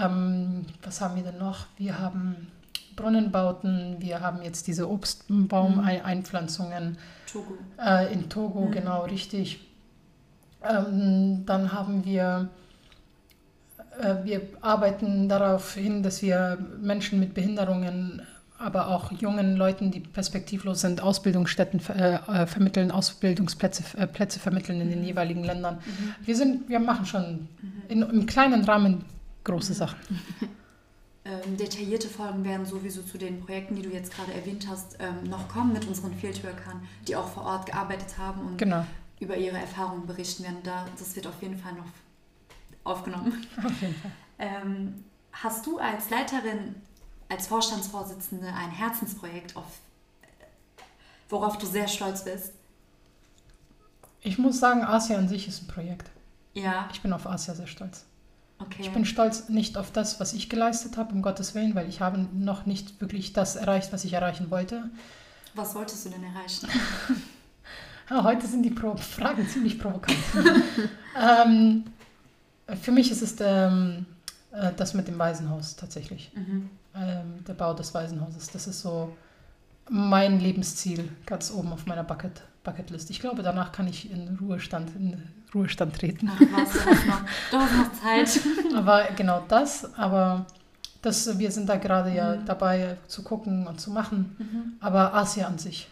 [0.00, 1.66] ähm, was haben wir denn noch?
[1.76, 2.46] Wir haben
[2.94, 6.98] Brunnenbauten, wir haben jetzt diese Obstbaumeinpflanzungen.
[7.30, 7.54] Togo.
[7.84, 8.70] Äh, in Togo, mhm.
[8.70, 9.60] genau, richtig.
[10.62, 12.48] Ähm, dann haben wir
[14.00, 18.22] äh, wir arbeiten darauf hin, dass wir Menschen mit Behinderungen
[18.58, 24.80] aber auch jungen Leuten, die perspektivlos sind, Ausbildungsstätten äh, äh, vermitteln, Ausbildungsplätze äh, Plätze vermitteln
[24.80, 25.06] in den mhm.
[25.06, 25.76] jeweiligen Ländern.
[25.76, 26.14] Mhm.
[26.24, 27.82] Wir, sind, wir machen schon mhm.
[27.88, 29.04] in, im kleinen Rahmen
[29.44, 29.76] große mhm.
[29.76, 29.98] Sachen.
[31.28, 35.28] Ähm, detaillierte Folgen werden sowieso zu den Projekten, die du jetzt gerade erwähnt hast, ähm,
[35.28, 38.86] noch kommen mit unseren Fieldworkern, die auch vor Ort gearbeitet haben und genau.
[39.18, 40.58] über ihre Erfahrungen berichten werden.
[40.62, 41.86] Da, das wird auf jeden Fall noch
[42.84, 43.44] aufgenommen.
[43.56, 44.10] Auf jeden Fall.
[44.38, 45.02] Ähm,
[45.32, 46.74] hast du als Leiterin
[47.28, 49.64] als Vorstandsvorsitzende ein Herzensprojekt, auf,
[51.28, 52.52] worauf du sehr stolz bist?
[54.20, 56.10] Ich muss sagen, Asia an sich ist ein Projekt.
[56.54, 56.88] Ja.
[56.92, 58.04] Ich bin auf Asia sehr stolz.
[58.58, 58.80] Okay.
[58.80, 62.00] Ich bin stolz nicht auf das, was ich geleistet habe, um Gottes Willen, weil ich
[62.00, 64.88] habe noch nicht wirklich das erreicht, was ich erreichen wollte.
[65.54, 66.68] Was wolltest du denn erreichen?
[68.08, 70.16] ja, heute sind die Pro Fragen ziemlich provokant.
[71.44, 71.84] ähm,
[72.80, 74.06] für mich ist es ähm,
[74.52, 76.32] äh, das mit dem Waisenhaus tatsächlich.
[76.34, 78.48] Mhm ähm, der Bau des Waisenhauses.
[78.50, 79.14] Das ist so
[79.88, 83.10] mein Lebensziel ganz oben auf meiner Bucket, Bucketlist.
[83.10, 85.22] Ich glaube, danach kann ich in Ruhestand, in
[85.54, 86.30] Ruhestand treten.
[86.32, 87.20] Ach was, du hast noch,
[87.50, 88.40] du hast noch Zeit.
[88.76, 90.46] aber genau das, aber
[91.02, 92.46] das, wir sind da gerade ja mhm.
[92.46, 94.36] dabei zu gucken und zu machen.
[94.38, 94.72] Mhm.
[94.80, 95.88] Aber Asia an sich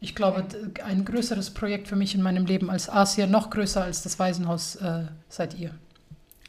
[0.00, 0.46] Ich glaube,
[0.84, 4.76] ein größeres Projekt für mich in meinem Leben als Asia, noch größer als das Waisenhaus,
[4.76, 5.72] äh, seid ihr.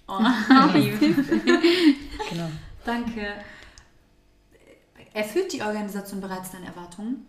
[0.07, 0.19] Oh,
[2.29, 2.49] Genau.
[2.85, 3.27] danke.
[5.17, 7.25] Erfüllt die Organisation bereits deine Erwartungen?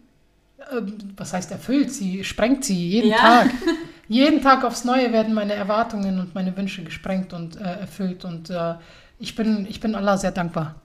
[0.70, 1.90] Ähm, was heißt erfüllt?
[1.90, 3.16] Sie sprengt sie jeden Ja.
[3.16, 3.50] Tag.
[4.10, 8.24] Jeden Tag aufs Neue werden meine Erwartungen und meine Wünsche gesprengt und äh, erfüllt.
[8.24, 8.74] Und äh,
[9.18, 10.76] ich, bin, ich bin Allah sehr dankbar.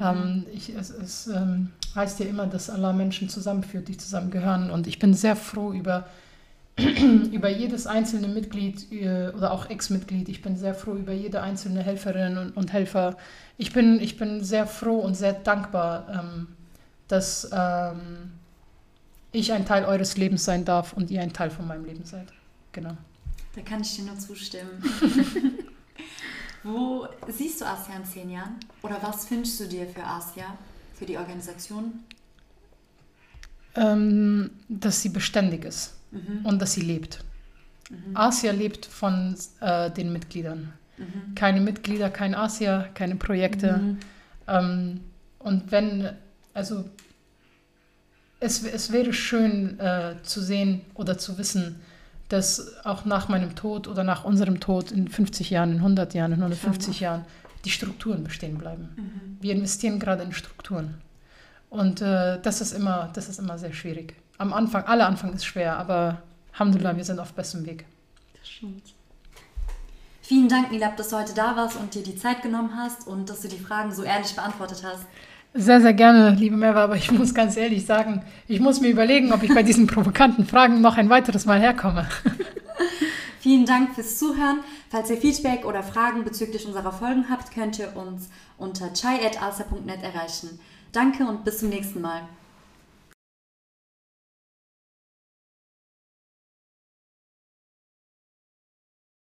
[0.00, 4.70] Ähm, ich, es es ähm, heißt ja immer, dass Allah Menschen zusammenführt, die zusammengehören.
[4.70, 6.06] Und ich bin sehr froh über,
[7.32, 10.28] über jedes einzelne Mitglied äh, oder auch Ex-Mitglied.
[10.28, 13.16] Ich bin sehr froh über jede einzelne Helferin und, und Helfer.
[13.58, 16.48] Ich bin, ich bin sehr froh und sehr dankbar, ähm,
[17.08, 18.32] dass ähm,
[19.32, 22.32] ich ein Teil eures Lebens sein darf und ihr ein Teil von meinem Leben seid.
[22.72, 22.96] Genau.
[23.54, 24.82] Da kann ich dir nur zustimmen.
[26.62, 28.56] Wo siehst du Asia in zehn Jahren?
[28.82, 30.56] Oder was wünschst du dir für Asia,
[30.94, 32.00] für die Organisation?
[33.74, 36.44] Ähm, dass sie beständig ist Mhm.
[36.44, 37.24] und dass sie lebt.
[37.90, 38.16] Mhm.
[38.16, 40.72] Asia lebt von äh, den Mitgliedern.
[40.98, 41.34] Mhm.
[41.34, 43.78] Keine Mitglieder, kein Asia, keine Projekte.
[43.78, 43.98] Mhm.
[44.48, 45.00] Ähm,
[45.38, 46.10] und wenn,
[46.54, 46.84] also
[48.40, 51.80] es, es wäre schön äh, zu sehen oder zu wissen,
[52.28, 56.32] dass auch nach meinem Tod oder nach unserem Tod in 50 Jahren, in 100 Jahren,
[56.32, 57.24] in 150 Jahren
[57.64, 58.88] die Strukturen bestehen bleiben.
[58.96, 59.36] Mhm.
[59.40, 60.94] Wir investieren gerade in Strukturen.
[61.68, 64.14] Und äh, das, ist immer, das ist immer sehr schwierig.
[64.42, 66.20] Am Anfang, aller Anfang ist schwer, aber
[66.52, 67.86] Alhamdulillah, wir sind auf bestem Weg.
[68.36, 68.82] Das stimmt.
[70.20, 73.30] Vielen Dank, Milab, dass du heute da warst und dir die Zeit genommen hast und
[73.30, 75.06] dass du die Fragen so ehrlich beantwortet hast.
[75.54, 79.32] Sehr, sehr gerne, liebe Merva, aber ich muss ganz ehrlich sagen, ich muss mir überlegen,
[79.32, 82.08] ob ich bei diesen provokanten Fragen noch ein weiteres Mal herkomme.
[83.38, 84.58] Vielen Dank fürs Zuhören.
[84.90, 88.28] Falls ihr Feedback oder Fragen bezüglich unserer Folgen habt, könnt ihr uns
[88.58, 90.58] unter chai.alsa.net erreichen.
[90.90, 92.22] Danke und bis zum nächsten Mal.